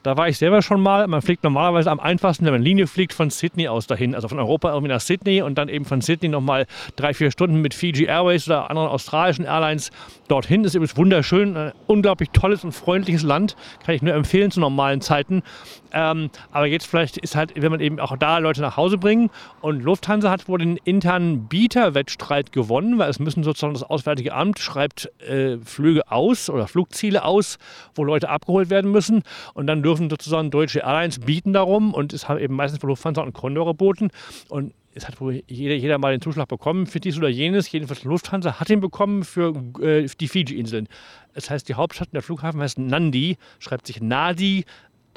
Da 0.10 0.18
war 0.18 0.28
ich 0.28 0.39
selber 0.39 0.63
schon 0.63 0.82
mal. 0.82 1.06
Man 1.06 1.22
fliegt 1.22 1.44
normalerweise 1.44 1.92
am 1.92 2.00
einfachsten, 2.00 2.44
wenn 2.44 2.54
man 2.54 2.63
Linie 2.63 2.88
fliegt, 2.88 3.13
von 3.13 3.30
Sydney 3.30 3.68
aus 3.68 3.86
dahin. 3.86 4.16
Also 4.16 4.28
von 4.28 4.39
Europa 4.39 4.70
irgendwie 4.70 4.92
nach 4.92 5.01
Sydney 5.01 5.44
und 5.44 5.56
dann 5.60 5.70
eben 5.70 5.86
von 5.86 6.01
Sydney 6.01 6.30
nochmal 6.30 6.66
drei, 6.96 7.13
vier 7.13 7.30
Stunden 7.30 7.62
mit 7.62 7.75
Fiji 7.75 8.06
Airways 8.06 8.48
oder 8.48 8.72
anderen 8.72 8.89
australischen 8.89 9.46
Airlines 9.46 9.92
dorthin. 10.28 10.63
Ist 10.63 10.74
übrigens 10.74 10.98
wunderschön. 10.98 11.56
Ein 11.56 11.74
unglaublich 11.86 12.32
tolles 12.32 12.63
und 12.63 12.72
freundliches 12.72 13.22
Land. 13.22 13.56
Kann 13.86 13.94
ich 13.94 14.01
nur 14.01 14.16
empfehlen 14.16 14.50
zu 14.50 14.60
normalen 14.60 15.01
Zeiten. 15.01 15.44
Ähm, 15.92 16.32
aber 16.51 16.66
jetzt 16.66 16.88
vielleicht 16.88 17.18
ist 17.18 17.36
halt, 17.36 17.54
wenn 17.56 17.72
man 17.72 17.80
eben 17.80 18.00
auch 18.00 18.18
da 18.18 18.39
Leute 18.39 18.62
nach 18.62 18.78
Hause 18.78 18.98
bringen. 18.98 19.30
Und 19.62 19.84
Lufthansa 19.84 20.32
hat 20.32 20.48
wohl 20.48 20.58
den 20.58 20.78
internen 20.78 21.48
Bieterwettstreit 21.48 22.51
gewonnen, 22.51 22.98
weil 22.98 23.12
es 23.12 23.20
müssen 23.20 23.44
sozusagen 23.44 23.74
das 23.74 23.84
Auswärtige 23.84 24.34
Amt 24.34 24.58
schreibt 24.58 25.12
äh, 25.22 25.58
Flüge 25.58 26.12
aus 26.12 26.50
oder 26.50 26.68
Flugziele 26.68 27.24
aus, 27.24 27.60
wo 27.94 28.04
Leute 28.04 28.30
abgeholt 28.30 28.72
werden 28.72 28.92
müssen. 28.92 29.22
Und 29.54 29.68
dann 29.68 29.84
dürfen 29.84 29.99
sozusagen 30.08 30.51
deutsche 30.51 30.82
Airlines 30.82 31.20
bieten 31.20 31.53
darum 31.53 31.96
und 31.96 32.13
es 32.13 32.29
haben 32.29 32.39
eben 32.39 32.56
meistens 32.56 32.79
von 32.79 32.89
Lufthansa 32.89 33.24
und 33.24 33.34
Condor 33.34 33.65
geboten. 33.65 34.12
Und 34.50 34.74
es 34.94 35.08
hat 35.08 35.20
wohl 35.20 35.41
jeder, 35.48 35.75
jeder 35.75 35.98
mal 35.98 36.12
den 36.12 36.22
Zuschlag 36.22 36.48
bekommen 36.48 36.86
für 36.86 37.00
dies 37.00 37.18
oder 37.18 37.29
jenes. 37.29 37.72
Jedenfalls 37.72 38.03
Lufthansa 38.03 38.60
hat 38.60 38.70
ihn 38.70 38.79
bekommen 38.79 39.24
für 39.24 39.56
äh, 39.82 40.08
die 40.20 40.27
Fiji-Inseln. 40.27 40.88
Das 41.34 41.50
heißt, 41.50 41.68
die 41.70 41.74
Hauptstadt 41.74 42.13
der 42.13 42.22
Flughafen 42.22 42.62
heißt 42.62 42.77
Nandi, 42.77 43.38
schreibt 43.60 43.88
sich 43.88 44.01
Nadi, 44.01 44.65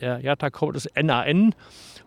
der 0.00 0.20
JATA-Code 0.20 0.78
ist 0.78 0.90
NAN. 0.96 1.54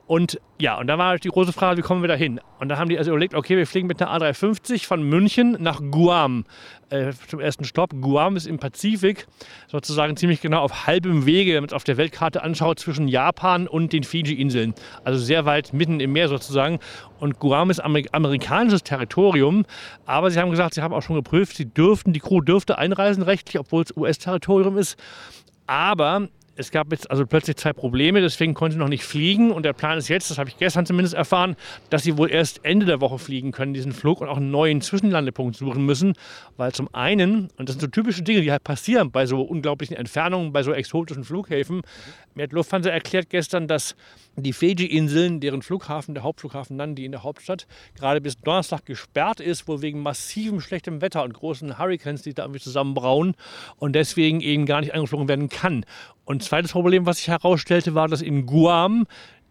Und 0.08 0.40
ja, 0.60 0.78
und 0.78 0.86
da 0.88 1.00
war 1.00 1.08
halt 1.08 1.24
die 1.24 1.30
große 1.30 1.52
Frage, 1.52 1.80
wie 1.80 1.82
kommen 1.82 2.02
wir 2.02 2.08
da 2.08 2.14
hin? 2.14 2.40
Und 2.60 2.70
da 2.70 2.78
haben 2.78 2.90
die 2.90 2.98
also 2.98 3.10
überlegt, 3.10 3.34
okay, 3.34 3.58
wir 3.58 3.66
fliegen 3.66 3.88
mit 3.88 4.00
einer 4.02 4.12
A350 4.16 4.86
von 4.86 5.02
München 5.02 5.58
nach 5.60 5.82
Guam 5.90 6.46
äh, 6.90 7.12
zum 7.28 7.40
ersten 7.40 7.66
Stopp. 7.66 7.90
Guam 8.02 8.36
ist 8.36 8.46
im 8.46 8.60
Pazifik, 8.60 9.26
sozusagen 9.68 10.16
ziemlich 10.16 10.42
genau 10.42 10.62
auf 10.62 10.86
halbem 10.86 11.26
Wege, 11.26 11.56
wenn 11.56 11.62
man 11.62 11.70
es 11.70 11.74
auf 11.74 11.84
der 11.84 11.98
Weltkarte 11.98 12.44
anschaut, 12.44 12.80
zwischen 12.80 13.08
Japan 13.08 13.68
und 13.68 13.94
den 13.94 14.04
Fiji-Inseln. 14.04 14.76
Also 15.04 15.20
sehr 15.20 15.46
weit 15.46 15.74
mitten 15.74 16.00
im 16.00 16.14
Meer 16.14 16.30
sozusagen. 16.30 16.80
Und 17.20 17.40
Guam 17.40 17.72
ist 17.72 17.80
Amer 17.80 18.02
amerikanisches 18.12 18.84
Territorium, 18.84 19.66
aber 20.06 20.30
sie 20.30 20.40
haben 20.40 20.52
gesagt, 20.52 20.76
sie 20.76 20.84
haben 20.84 20.94
auch 20.94 21.02
schon 21.02 21.16
geprüft, 21.16 21.58
sie 21.58 21.66
dürften, 21.66 22.14
die 22.14 22.20
Crew 22.20 22.42
dürfte 22.42 22.78
einreisen 22.78 23.24
rechtlich, 23.24 23.60
obwohl 23.60 23.82
es 23.82 23.98
US-Territorium 23.98 24.78
ist. 24.78 24.98
Aber 25.68 26.28
Es 26.58 26.72
gab 26.72 26.92
jetzt 26.92 27.12
also 27.12 27.26
plötzlich 27.26 27.58
zwei 27.58 27.74
Probleme, 27.74 28.22
deswegen 28.22 28.54
konnte 28.54 28.76
sie 28.76 28.80
noch 28.80 28.88
nicht 28.88 29.04
fliegen. 29.04 29.52
Und 29.52 29.64
der 29.64 29.74
Plan 29.74 29.98
ist 29.98 30.08
jetzt, 30.08 30.32
das 30.32 30.38
habe 30.38 30.50
ich 30.50 30.58
gestern 30.58 30.86
zumindest 30.86 31.14
erfahren, 31.14 31.58
dass 31.90 32.04
sie 32.04 32.18
wohl 32.18 32.32
erst 32.32 32.64
Ende 32.64 32.86
der 32.86 33.02
Woche 33.02 33.20
fliegen 33.20 33.52
können, 33.52 33.74
diesen 33.74 33.92
Flug 33.92 34.22
und 34.22 34.30
auch 34.30 34.38
einen 34.38 34.52
neuen 34.52 34.80
Zwischenlandepunkt 34.80 35.58
suchen 35.58 35.86
müssen. 35.86 36.14
Weil 36.56 36.72
zum 36.72 36.88
einen, 36.94 37.50
und 37.58 37.68
das 37.68 37.74
sind 37.74 37.82
so 37.82 37.88
typische 37.88 38.24
Dinge, 38.24 38.42
die 38.42 38.52
halt 38.52 38.64
passieren 38.64 39.12
bei 39.12 39.26
so 39.26 39.42
unglaublichen 39.42 39.98
Entfernungen, 39.98 40.54
bei 40.54 40.64
so 40.64 40.72
exotischen 40.72 41.26
Flughäfen. 41.26 41.82
Mir 42.36 42.44
hat 42.44 42.54
Lufthansa 42.54 42.90
erklärt 42.90 43.30
gestern, 43.30 43.68
dass 43.68 43.96
die 44.38 44.54
Fiji-Inseln, 44.54 45.40
deren 45.40 45.62
Flughafen, 45.62 46.14
der 46.14 46.24
Hauptflughafen 46.24 46.76
Nandi 46.76 47.06
in 47.06 47.12
der 47.12 47.24
Hauptstadt, 47.24 47.68
gerade 47.96 48.22
bis 48.22 48.38
Donnerstag 48.38 48.86
gesperrt 48.86 49.40
ist, 49.40 49.68
wohl 49.68 49.82
wegen 49.82 50.02
massivem 50.02 50.60
schlechtem 50.60 51.02
Wetter 51.02 51.24
und 51.24 51.34
großen 51.34 51.78
Hurricanes, 51.78 52.24
die 52.24 52.34
da 52.34 52.44
irgendwie 52.44 52.60
zusammenbrauen 52.60 53.36
und 53.78 53.94
deswegen 53.94 54.42
eben 54.42 54.66
gar 54.66 54.82
nicht 54.82 54.94
angeflogen 54.94 55.28
werden 55.28 55.50
kann. 55.50 55.86
Und 56.26 56.44
zweites 56.44 56.72
Problem, 56.72 57.06
was 57.06 57.18
sich 57.18 57.28
herausstellte, 57.28 57.94
war, 57.94 58.08
dass 58.08 58.22
in 58.22 58.46
Guam 58.46 59.06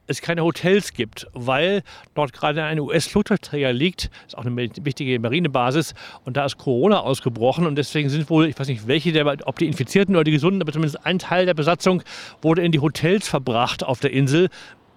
es 0.06 0.20
keine 0.20 0.42
Hotels 0.42 0.92
gibt, 0.92 1.26
weil 1.32 1.82
dort 2.14 2.32
gerade 2.32 2.62
ein 2.62 2.78
US-Flugzeugträger 2.78 3.72
liegt, 3.72 4.10
ist 4.26 4.36
auch 4.36 4.44
eine 4.44 4.56
wichtige 4.56 5.18
Marinebasis. 5.18 5.94
Und 6.24 6.36
da 6.36 6.44
ist 6.44 6.58
Corona 6.58 7.00
ausgebrochen. 7.00 7.66
Und 7.66 7.76
deswegen 7.76 8.08
sind 8.08 8.28
wohl, 8.30 8.46
ich 8.46 8.58
weiß 8.58 8.68
nicht 8.68 8.86
welche, 8.86 9.12
der, 9.12 9.26
ob 9.46 9.58
die 9.58 9.66
Infizierten 9.66 10.14
oder 10.14 10.24
die 10.24 10.32
Gesunden, 10.32 10.60
aber 10.60 10.72
zumindest 10.72 11.04
ein 11.06 11.18
Teil 11.18 11.46
der 11.46 11.54
Besatzung 11.54 12.02
wurde 12.42 12.62
in 12.62 12.72
die 12.72 12.80
Hotels 12.80 13.28
verbracht 13.28 13.84
auf 13.84 14.00
der 14.00 14.12
Insel, 14.12 14.50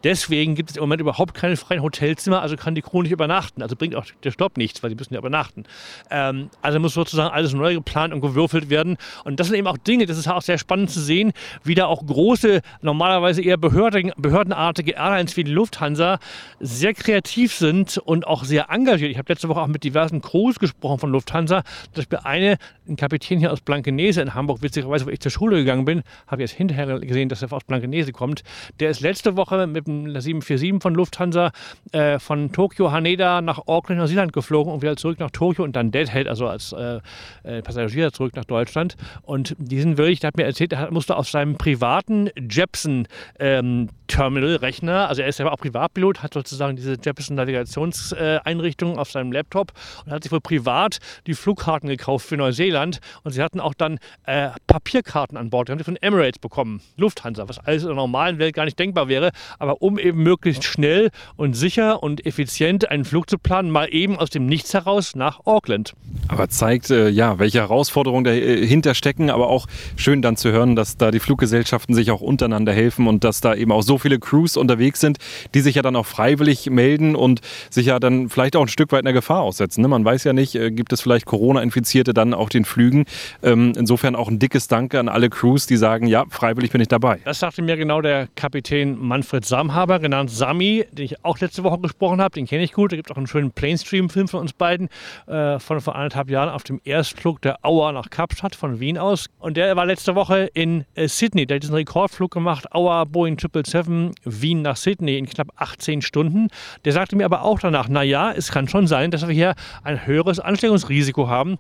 Deswegen 0.04 0.56
gibt 0.56 0.70
es 0.70 0.76
im 0.76 0.82
Moment 0.82 1.02
überhaupt 1.02 1.34
keine 1.34 1.58
freien 1.58 1.82
Hotelzimmer, 1.82 2.42
also 2.42 2.56
kann 2.56 2.76
die 2.76 2.82
Crew 2.82 3.02
nicht 3.02 3.12
übernachten. 3.12 3.62
Also 3.62 3.76
bringt 3.76 3.96
auch 3.96 4.06
der 4.24 4.32
Stopp 4.32 4.58
nichts, 4.58 4.84
weil 4.84 4.92
die 4.92 4.96
müssen 4.96 5.14
ja 5.14 5.20
übernachten. 5.20 5.64
Ähm, 6.12 6.50
also 6.62 6.80
muss 6.80 6.94
sozusagen 6.94 7.34
alles 7.34 7.54
neu 7.54 7.74
geplant 7.74 8.14
und 8.14 8.22
gewürfelt 8.22 8.70
werden. 8.70 8.98
Und 9.24 9.40
das 9.40 9.48
sind 9.48 9.56
eben 9.56 9.68
auch 9.68 9.78
Dinge, 9.78 10.06
das 10.06 10.18
ist 10.18 10.28
auch 10.28 10.42
sehr 10.42 10.58
spannend 10.58 10.92
zu 10.92 11.02
sehen, 11.02 11.34
wie 11.64 11.74
da 11.74 11.88
auch 11.88 12.06
große, 12.06 12.62
normalerweise 12.82 13.42
eher 13.42 13.58
behörden, 13.58 14.12
behördenartige 14.18 14.92
Airlines 14.92 15.36
wie 15.36 15.44
die 15.44 15.52
Lufthansa 15.52 16.20
sehr 16.60 16.94
kreativ 16.94 17.54
sind 17.54 17.98
und 17.98 18.28
auch 18.28 18.44
sehr 18.44 18.70
engagiert. 18.70 19.12
Ich 19.12 19.18
habe 19.18 19.32
letzte 19.32 19.50
Woche 19.50 19.62
auch 19.62 19.68
mit 19.68 19.84
diversen 19.84 20.22
Crews 20.22 20.60
gesprochen 20.60 21.00
von 21.00 21.12
Lufthansa. 21.12 21.64
Zum 21.64 21.94
Beispiel 21.96 22.20
eine, 22.24 22.58
ein 22.88 22.98
Kapitän 22.98 23.40
hier 23.40 23.52
aus 23.52 23.62
Blankenese 23.62 24.22
in 24.22 24.36
Hamburg, 24.36 24.62
witzigerweise, 24.62 25.08
wo 25.08 25.10
ich 25.10 25.20
zur 25.20 25.32
Schule 25.32 25.58
gegangen 25.58 25.86
bin, 25.86 26.04
habe 26.28 26.44
jetzt 26.44 26.54
hinterher 26.54 27.00
gesehen, 27.00 27.30
dass 27.30 27.42
er 27.42 27.52
aus 27.52 27.64
Blankenese 27.64 28.12
kommt. 28.12 28.44
Der 28.80 28.90
ist 28.90 29.02
letzte 29.02 29.36
Woche 29.36 29.66
mit 29.66 29.87
747 29.88 30.82
von 30.82 30.94
Lufthansa 30.94 31.52
äh, 31.92 32.20
von 32.20 32.52
Tokio 32.52 32.92
Haneda 32.92 33.42
nach 33.42 33.68
Auckland, 33.68 34.00
Neuseeland 34.00 34.34
geflogen 34.34 34.72
und 34.72 34.82
wieder 34.82 34.96
zurück 34.98 35.20
nach 35.20 35.32
Tokio 35.32 35.64
und 35.64 35.76
dann 35.76 35.92
Deadhead, 35.92 36.28
also 36.28 36.48
als 36.48 36.74
äh, 36.74 37.00
äh, 37.44 37.62
Passagier 37.62 38.12
zurück 38.12 38.36
nach 38.36 38.46
Deutschland. 38.46 38.96
Und 39.24 39.56
diesen 39.58 39.98
wirklich, 39.98 40.20
der 40.20 40.30
hat 40.30 40.38
mir 40.38 40.44
erzählt, 40.44 40.74
er 40.74 40.92
musste 40.92 41.16
auf 41.16 41.28
seinem 41.30 41.58
privaten 41.58 42.30
Jepson 42.50 43.08
ähm, 43.40 43.90
also 44.16 45.22
er 45.22 45.28
ist 45.28 45.40
ja 45.40 45.52
auch 45.52 45.58
Privatpilot, 45.58 46.24
hat 46.24 46.34
sozusagen 46.34 46.76
diese 46.76 46.96
Jefferson-Navigationseinrichtung 47.04 48.98
auf 48.98 49.12
seinem 49.12 49.32
Laptop 49.32 49.74
und 50.06 50.12
hat 50.12 50.24
sich 50.24 50.32
wohl 50.32 50.40
privat 50.40 51.00
die 51.28 51.34
Flugkarten 51.34 51.90
gekauft 51.90 52.26
für 52.26 52.38
Neuseeland. 52.38 53.00
Und 53.24 53.32
sie 53.34 53.44
hatten 53.44 53.60
auch 53.60 53.74
dann 53.74 54.00
äh, 54.26 54.50
Papierkarten 54.66 55.38
an 55.38 55.50
Bord, 55.50 55.68
die 55.68 55.74
haben 55.74 55.80
sie 55.80 55.86
von 55.86 55.98
Emirates 55.98 56.40
bekommen, 56.40 56.82
Lufthansa, 56.96 57.50
was 57.50 57.60
alles 57.60 57.84
in 57.84 57.90
der 57.90 57.96
normalen 57.96 58.40
Welt 58.40 58.56
gar 58.56 58.66
nicht 58.66 58.80
denkbar 58.80 59.08
wäre, 59.08 59.32
aber 59.60 59.77
um 59.80 59.98
eben 60.00 60.24
möglichst 60.24 60.64
schnell 60.64 61.10
und 61.36 61.54
sicher 61.54 62.04
und 62.04 62.26
effizient 62.26 62.90
einen 62.90 63.06
Flug 63.06 63.30
zu 63.30 63.38
planen, 63.38 63.72
mal 63.72 63.88
eben 63.92 64.18
aus 64.18 64.30
dem 64.30 64.46
Nichts 64.46 64.74
heraus 64.74 65.16
nach 65.16 65.46
Auckland. 65.46 65.94
Aber 66.28 66.50
zeigt 66.50 66.90
äh, 66.90 67.10
ja, 67.10 67.40
welche 67.40 67.60
Herausforderungen 67.60 68.24
dahinter 68.24 68.94
stecken, 68.94 69.30
aber 69.30 69.48
auch 69.48 69.68
schön 69.96 70.22
dann 70.22 70.38
zu 70.38 70.52
hören, 70.52 70.76
dass 70.76 70.98
da 70.98 71.12
die 71.12 71.20
Fluggesellschaften 71.20 71.96
sich 71.96 72.12
auch 72.12 72.22
untereinander 72.22 72.74
helfen 72.74 73.08
und 73.08 73.24
dass 73.24 73.42
da 73.42 73.56
eben 73.56 73.72
auch 73.72 73.84
so 73.84 73.98
viele 73.98 74.20
Crews 74.20 74.58
unterwegs 74.58 75.00
sind, 75.00 75.18
die 75.54 75.62
sich 75.62 75.76
ja 75.76 75.82
dann 75.82 75.96
auch 75.96 76.06
freiwillig 76.06 76.70
melden 76.70 77.16
und 77.16 77.42
sich 77.70 77.88
ja 77.88 78.00
dann 78.00 78.30
vielleicht 78.30 78.56
auch 78.56 78.62
ein 78.62 78.68
Stück 78.68 78.92
weit 78.92 79.06
einer 79.06 79.14
Gefahr 79.14 79.42
aussetzen. 79.42 79.82
Ne? 79.82 79.88
Man 79.88 80.04
weiß 80.04 80.24
ja 80.24 80.34
nicht, 80.34 80.56
äh, 80.56 80.72
gibt 80.72 80.92
es 80.94 81.02
vielleicht 81.02 81.26
Corona-Infizierte 81.26 82.14
dann 82.14 82.34
auf 82.34 82.50
den 82.50 82.66
Flügen. 82.66 83.06
Ähm, 83.44 83.74
insofern 83.78 84.16
auch 84.16 84.28
ein 84.28 84.40
dickes 84.40 84.68
Danke 84.68 85.00
an 85.00 85.10
alle 85.10 85.30
Crews, 85.30 85.68
die 85.68 85.78
sagen, 85.78 86.08
ja, 86.08 86.26
freiwillig 86.30 86.72
bin 86.72 86.82
ich 86.82 86.88
dabei. 86.88 87.20
Das 87.26 87.40
sagte 87.40 87.62
mir 87.62 87.78
genau 87.78 88.02
der 88.02 88.28
Kapitän 88.36 88.98
Manfred 89.00 89.46
Samhaber, 89.68 90.00
genannt 90.00 90.32
Sami, 90.32 90.86
den 90.94 91.06
ich 91.06 91.26
auch 91.26 91.40
letzte 91.40 91.62
Woche 91.66 91.80
gesprochen 91.80 92.22
habe. 92.22 92.34
Den 92.34 92.48
kenne 92.48 92.64
ich 92.64 92.72
gut. 92.72 92.94
Da 92.94 92.96
gibt 92.96 93.10
es 93.10 93.12
auch 93.12 93.18
einen 93.18 93.28
schönen 93.28 93.52
Planestream-Film 93.52 94.30
von 94.30 94.40
uns 94.40 94.54
beiden 94.54 94.88
äh, 95.28 95.60
von 95.60 95.82
vor 95.82 95.94
anderthalb 95.96 96.30
Jahren 96.30 96.48
auf 96.48 96.64
dem 96.64 96.80
Erstflug 96.86 97.42
der 97.42 97.66
Auer 97.66 97.92
nach 97.92 98.10
Kapstadt 98.10 98.56
von 98.56 98.80
Wien 98.80 98.98
aus. 98.98 99.26
Und 99.40 99.58
der 99.58 99.76
war 99.76 99.86
letzte 99.86 100.16
Woche 100.16 100.50
in 100.54 100.86
äh, 100.96 101.10
Sydney. 101.10 101.46
Der 101.46 101.56
hat 101.56 101.64
diesen 101.64 101.76
Rekordflug 101.76 102.32
gemacht, 102.32 102.74
Auer 102.74 103.06
Boeing 103.06 103.38
777 103.38 103.72
Treffen 103.74 104.12
Wien 104.24 104.62
nach 104.62 104.78
Sydney 104.78 105.18
in 105.18 105.26
knapp 105.26 105.50
18 105.58 106.02
Stunden. 106.02 106.48
Der 106.86 106.94
sagte 106.94 107.18
mir 107.18 107.26
aber 107.26 107.42
auch 107.42 107.60
danach, 107.60 107.90
naja, 107.90 108.32
es 108.32 108.50
kann 108.50 108.70
schon 108.70 108.88
sein, 108.88 109.12
dass 109.12 109.28
wir 109.28 109.34
hier 109.34 109.54
ein 109.84 110.08
höheres 110.08 110.40
Ansteckungsrisiko 110.40 111.28
haben 111.28 111.58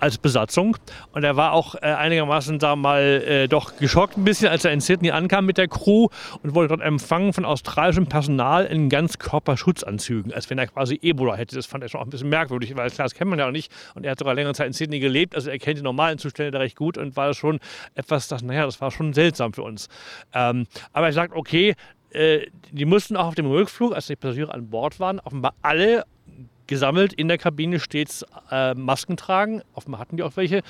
als 0.00 0.18
Besatzung. 0.18 0.76
Und 1.12 1.24
er 1.24 1.36
war 1.36 1.52
auch 1.52 1.74
äh, 1.74 1.80
einigermaßen 1.80 2.58
da 2.58 2.76
mal 2.76 3.02
äh, 3.02 3.48
doch 3.48 3.76
geschockt 3.76 4.16
ein 4.16 4.24
bisschen, 4.24 4.48
als 4.48 4.64
er 4.64 4.72
in 4.72 4.80
Sydney 4.80 5.10
ankam 5.10 5.46
mit 5.46 5.58
der 5.58 5.68
Crew 5.68 6.08
und 6.42 6.54
wurde 6.54 6.68
dort 6.68 6.80
empfangen 6.80 7.32
von 7.32 7.44
australischem 7.44 8.06
Personal 8.06 8.66
in 8.66 8.88
Ganzkörperschutzanzügen, 8.88 10.32
als 10.32 10.50
wenn 10.50 10.58
er 10.58 10.66
quasi 10.66 10.98
Ebola 11.02 11.36
hätte. 11.36 11.56
Das 11.56 11.66
fand 11.66 11.82
er 11.82 11.88
schon 11.88 12.00
auch 12.00 12.06
ein 12.06 12.10
bisschen 12.10 12.28
merkwürdig, 12.28 12.76
weil 12.76 12.90
klar, 12.90 13.06
das 13.06 13.14
kennt 13.14 13.30
man 13.30 13.38
ja 13.38 13.46
auch 13.46 13.52
nicht. 13.52 13.72
Und 13.94 14.04
er 14.04 14.12
hat 14.12 14.18
sogar 14.18 14.34
längere 14.34 14.54
Zeit 14.54 14.68
in 14.68 14.72
Sydney 14.72 15.00
gelebt, 15.00 15.34
also 15.34 15.50
er 15.50 15.58
kennt 15.58 15.78
die 15.78 15.82
normalen 15.82 16.18
Zustände 16.18 16.50
da 16.50 16.58
recht 16.58 16.76
gut 16.76 16.98
und 16.98 17.16
war 17.16 17.28
das 17.28 17.36
schon 17.36 17.60
etwas, 17.94 18.28
das, 18.28 18.42
naja, 18.42 18.64
das 18.64 18.80
war 18.80 18.90
schon 18.90 19.12
seltsam 19.12 19.52
für 19.52 19.62
uns. 19.62 19.88
Ähm, 20.34 20.66
aber 20.92 21.06
er 21.06 21.12
sagt, 21.12 21.34
okay, 21.34 21.74
äh, 22.10 22.46
die 22.70 22.84
mussten 22.84 23.16
auch 23.16 23.26
auf 23.26 23.34
dem 23.34 23.46
Rückflug, 23.46 23.94
als 23.94 24.06
die 24.06 24.16
Passagiere 24.16 24.52
an 24.52 24.70
Bord 24.70 25.00
waren, 25.00 25.20
offenbar 25.20 25.54
alle 25.62 26.04
gesammelt 26.66 27.12
in 27.12 27.28
der 27.28 27.38
Kabine 27.38 27.80
stets 27.80 28.24
äh, 28.50 28.74
Masken 28.74 29.16
tragen. 29.16 29.62
Offenbar 29.74 30.00
hatten 30.00 30.16
die 30.16 30.22
auch 30.22 30.36
welche. 30.36 30.62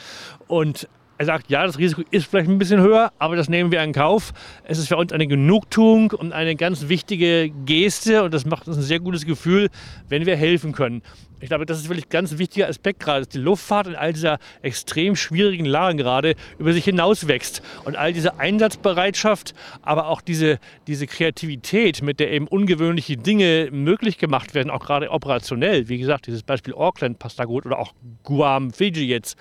Und 0.47 0.89
er 1.18 1.26
sagt, 1.26 1.50
ja, 1.50 1.66
das 1.66 1.79
Risiko 1.79 2.02
ist 2.11 2.26
vielleicht 2.26 2.48
ein 2.48 2.59
bisschen 2.59 2.81
höher, 2.81 3.12
aber 3.18 3.37
das 3.37 3.48
nehmen 3.48 3.70
wir 3.72 3.83
in 3.83 3.92
Kauf. 3.92 4.33
Es 4.64 4.79
ist 4.79 4.88
für 4.88 4.96
uns 4.96 5.12
eine 5.12 5.26
Genugtuung 5.26 6.11
und 6.11 6.33
eine 6.33 6.57
ganz 6.57 6.88
wichtige 6.88 7.50
Geste 7.64 8.22
und 8.22 8.35
das 8.35 8.44
macht 8.44 8.68
uns 8.68 8.76
ein 8.76 8.83
sehr 8.83 9.00
gutes 9.00 9.24
Gefühl, 9.24 9.68
wenn 10.09 10.26
wir 10.26 10.37
helfen 10.37 10.72
können. 10.72 11.02
Ich 11.38 11.48
glaube, 11.48 11.66
das 11.66 11.79
ist 11.79 11.90
wirklich 11.90 12.07
ein 12.07 12.11
ganz 12.11 12.38
wichtiger 12.38 12.66
Aspekt 12.66 13.00
gerade, 13.00 13.20
dass 13.20 13.29
die 13.29 13.38
Luftfahrt 13.38 13.88
in 13.88 13.94
all 13.94 14.14
dieser 14.14 14.38
extrem 14.62 15.16
schwierigen 15.16 15.66
Lage 15.66 15.96
gerade 15.98 16.35
über 16.59 16.72
sich 16.72 16.85
hinaus 16.85 17.29
wächst. 17.29 17.62
Und 17.85 17.94
all 17.94 18.14
diese 18.14 18.40
Einsatzbereitschaft, 18.40 19.55
aber 19.83 20.09
auch 20.09 20.22
diese, 20.22 20.59
diese 20.87 21.07
Kreativität, 21.07 22.02
mit 22.02 22.20
der 22.20 22.33
eben 22.33 22.48
ungewöhnliche 22.48 23.18
Dinge 23.18 23.68
möglich 23.70 24.16
gemacht 24.16 24.55
werden, 24.55 24.70
auch 24.70 24.85
gerade 24.85 25.11
operationell. 25.11 25.90
Wie 25.90 25.98
gesagt, 25.98 26.26
dieses 26.26 26.42
Beispiel 26.42 26.72
Auckland 26.72 27.18
passt 27.18 27.38
da 27.38 27.44
gut 27.44 27.66
oder 27.66 27.79
auch 27.79 27.92
Guam, 28.22 28.72
Fiji 28.72 29.07
jetzt 29.07 29.37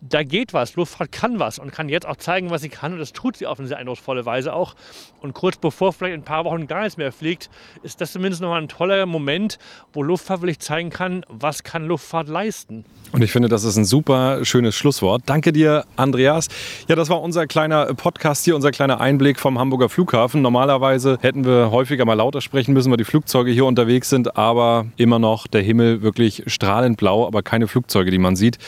da 0.00 0.22
geht 0.22 0.52
was. 0.52 0.76
Luftfahrt 0.76 1.12
kann 1.12 1.38
was 1.38 1.58
und 1.58 1.72
kann 1.72 1.88
jetzt 1.88 2.06
auch 2.06 2.16
zeigen, 2.16 2.50
was 2.50 2.62
sie 2.62 2.68
kann. 2.68 2.92
Und 2.92 2.98
das 2.98 3.12
tut 3.12 3.36
sie 3.36 3.46
auf 3.46 3.58
eine 3.58 3.68
sehr 3.68 3.78
eindrucksvolle 3.78 4.24
Weise 4.26 4.52
auch. 4.52 4.74
Und 5.20 5.34
kurz 5.34 5.56
bevor 5.56 5.92
vielleicht 5.92 6.14
in 6.14 6.20
ein 6.20 6.24
paar 6.24 6.44
Wochen 6.44 6.66
gar 6.66 6.82
nichts 6.82 6.96
mehr 6.96 7.12
fliegt, 7.12 7.50
ist 7.82 8.00
das 8.00 8.12
zumindest 8.12 8.42
nochmal 8.42 8.62
ein 8.62 8.68
toller 8.68 9.06
Moment, 9.06 9.58
wo 9.92 10.02
Luftfahrt 10.02 10.42
wirklich 10.42 10.60
zeigen 10.60 10.90
kann, 10.90 11.24
was 11.28 11.64
kann 11.64 11.86
Luftfahrt 11.86 12.28
leisten. 12.28 12.84
Und 13.12 13.22
ich 13.22 13.32
finde, 13.32 13.48
das 13.48 13.64
ist 13.64 13.76
ein 13.76 13.84
super 13.84 14.44
schönes 14.44 14.76
Schlusswort. 14.76 15.22
Danke 15.26 15.52
dir, 15.52 15.84
Andreas. 15.96 16.48
Ja, 16.88 16.94
das 16.94 17.08
war 17.08 17.20
unser 17.20 17.46
kleiner 17.46 17.86
Podcast 17.94 18.44
hier, 18.44 18.54
unser 18.54 18.70
kleiner 18.70 19.00
Einblick 19.00 19.40
vom 19.40 19.58
Hamburger 19.58 19.88
Flughafen. 19.88 20.42
Normalerweise 20.42 21.18
hätten 21.20 21.44
wir 21.44 21.70
häufiger 21.70 22.04
mal 22.04 22.14
lauter 22.14 22.40
sprechen 22.40 22.74
müssen, 22.74 22.90
weil 22.90 22.98
die 22.98 23.04
Flugzeuge 23.04 23.50
hier 23.50 23.64
unterwegs 23.64 24.10
sind, 24.10 24.36
aber 24.36 24.86
immer 24.96 25.18
noch 25.18 25.46
der 25.46 25.62
Himmel 25.62 26.02
wirklich 26.02 26.44
strahlend 26.46 26.98
blau, 26.98 27.26
aber 27.26 27.42
keine 27.42 27.66
Flugzeuge, 27.66 28.10
die 28.10 28.18
man 28.18 28.36
sieht. 28.36 28.58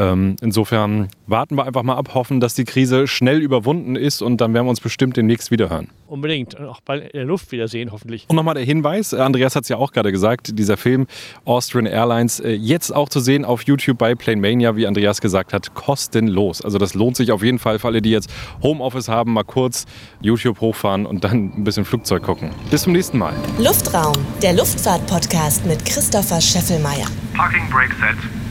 Ähm, 0.00 0.36
insofern 0.40 1.08
warten 1.26 1.56
wir 1.56 1.66
einfach 1.66 1.82
mal 1.82 1.96
ab, 1.96 2.14
hoffen, 2.14 2.40
dass 2.40 2.54
die 2.54 2.64
Krise 2.64 3.06
schnell 3.06 3.42
überwunden 3.42 3.96
ist 3.96 4.22
und 4.22 4.40
dann 4.40 4.54
werden 4.54 4.64
wir 4.64 4.70
uns 4.70 4.80
bestimmt 4.80 5.18
demnächst 5.18 5.50
wiederhören. 5.50 5.88
Unbedingt 6.06 6.54
und 6.54 6.66
auch 6.66 6.80
bald 6.80 7.04
in 7.04 7.18
der 7.18 7.24
Luft 7.26 7.52
wiedersehen, 7.52 7.92
hoffentlich. 7.92 8.24
Und 8.28 8.36
nochmal 8.36 8.54
der 8.54 8.64
Hinweis: 8.64 9.12
äh, 9.12 9.18
Andreas 9.18 9.54
hat 9.56 9.64
es 9.64 9.68
ja 9.68 9.76
auch 9.76 9.92
gerade 9.92 10.10
gesagt, 10.10 10.58
dieser 10.58 10.78
Film 10.78 11.06
Austrian 11.44 11.84
Airlines 11.84 12.40
äh, 12.40 12.52
jetzt 12.52 12.94
auch 12.94 13.10
zu 13.10 13.20
sehen 13.20 13.44
auf 13.44 13.62
YouTube 13.64 13.98
bei 13.98 14.14
Plane 14.14 14.40
Mania, 14.40 14.74
wie 14.74 14.86
Andreas 14.86 15.20
gesagt 15.20 15.52
hat, 15.52 15.74
kostenlos. 15.74 16.62
Also 16.62 16.78
das 16.78 16.94
lohnt 16.94 17.16
sich 17.16 17.30
auf 17.30 17.42
jeden 17.42 17.58
Fall 17.58 17.78
für 17.78 17.88
alle, 17.88 18.00
die 18.00 18.10
jetzt 18.10 18.30
Homeoffice 18.62 19.08
haben, 19.08 19.34
mal 19.34 19.44
kurz 19.44 19.84
YouTube 20.22 20.62
hochfahren 20.62 21.04
und 21.04 21.24
dann 21.24 21.52
ein 21.58 21.64
bisschen 21.64 21.84
Flugzeug 21.84 22.22
gucken. 22.22 22.50
Bis 22.70 22.82
zum 22.82 22.94
nächsten 22.94 23.18
Mal. 23.18 23.34
Luftraum, 23.58 24.16
der 24.42 24.54
Luftfahrt-Podcast 24.54 25.66
mit 25.66 25.84
Christopher 25.84 26.40
Scheffelmeier. 26.40 27.06
Parking 27.34 27.68
Brake 27.70 27.94
Set. 28.00 28.49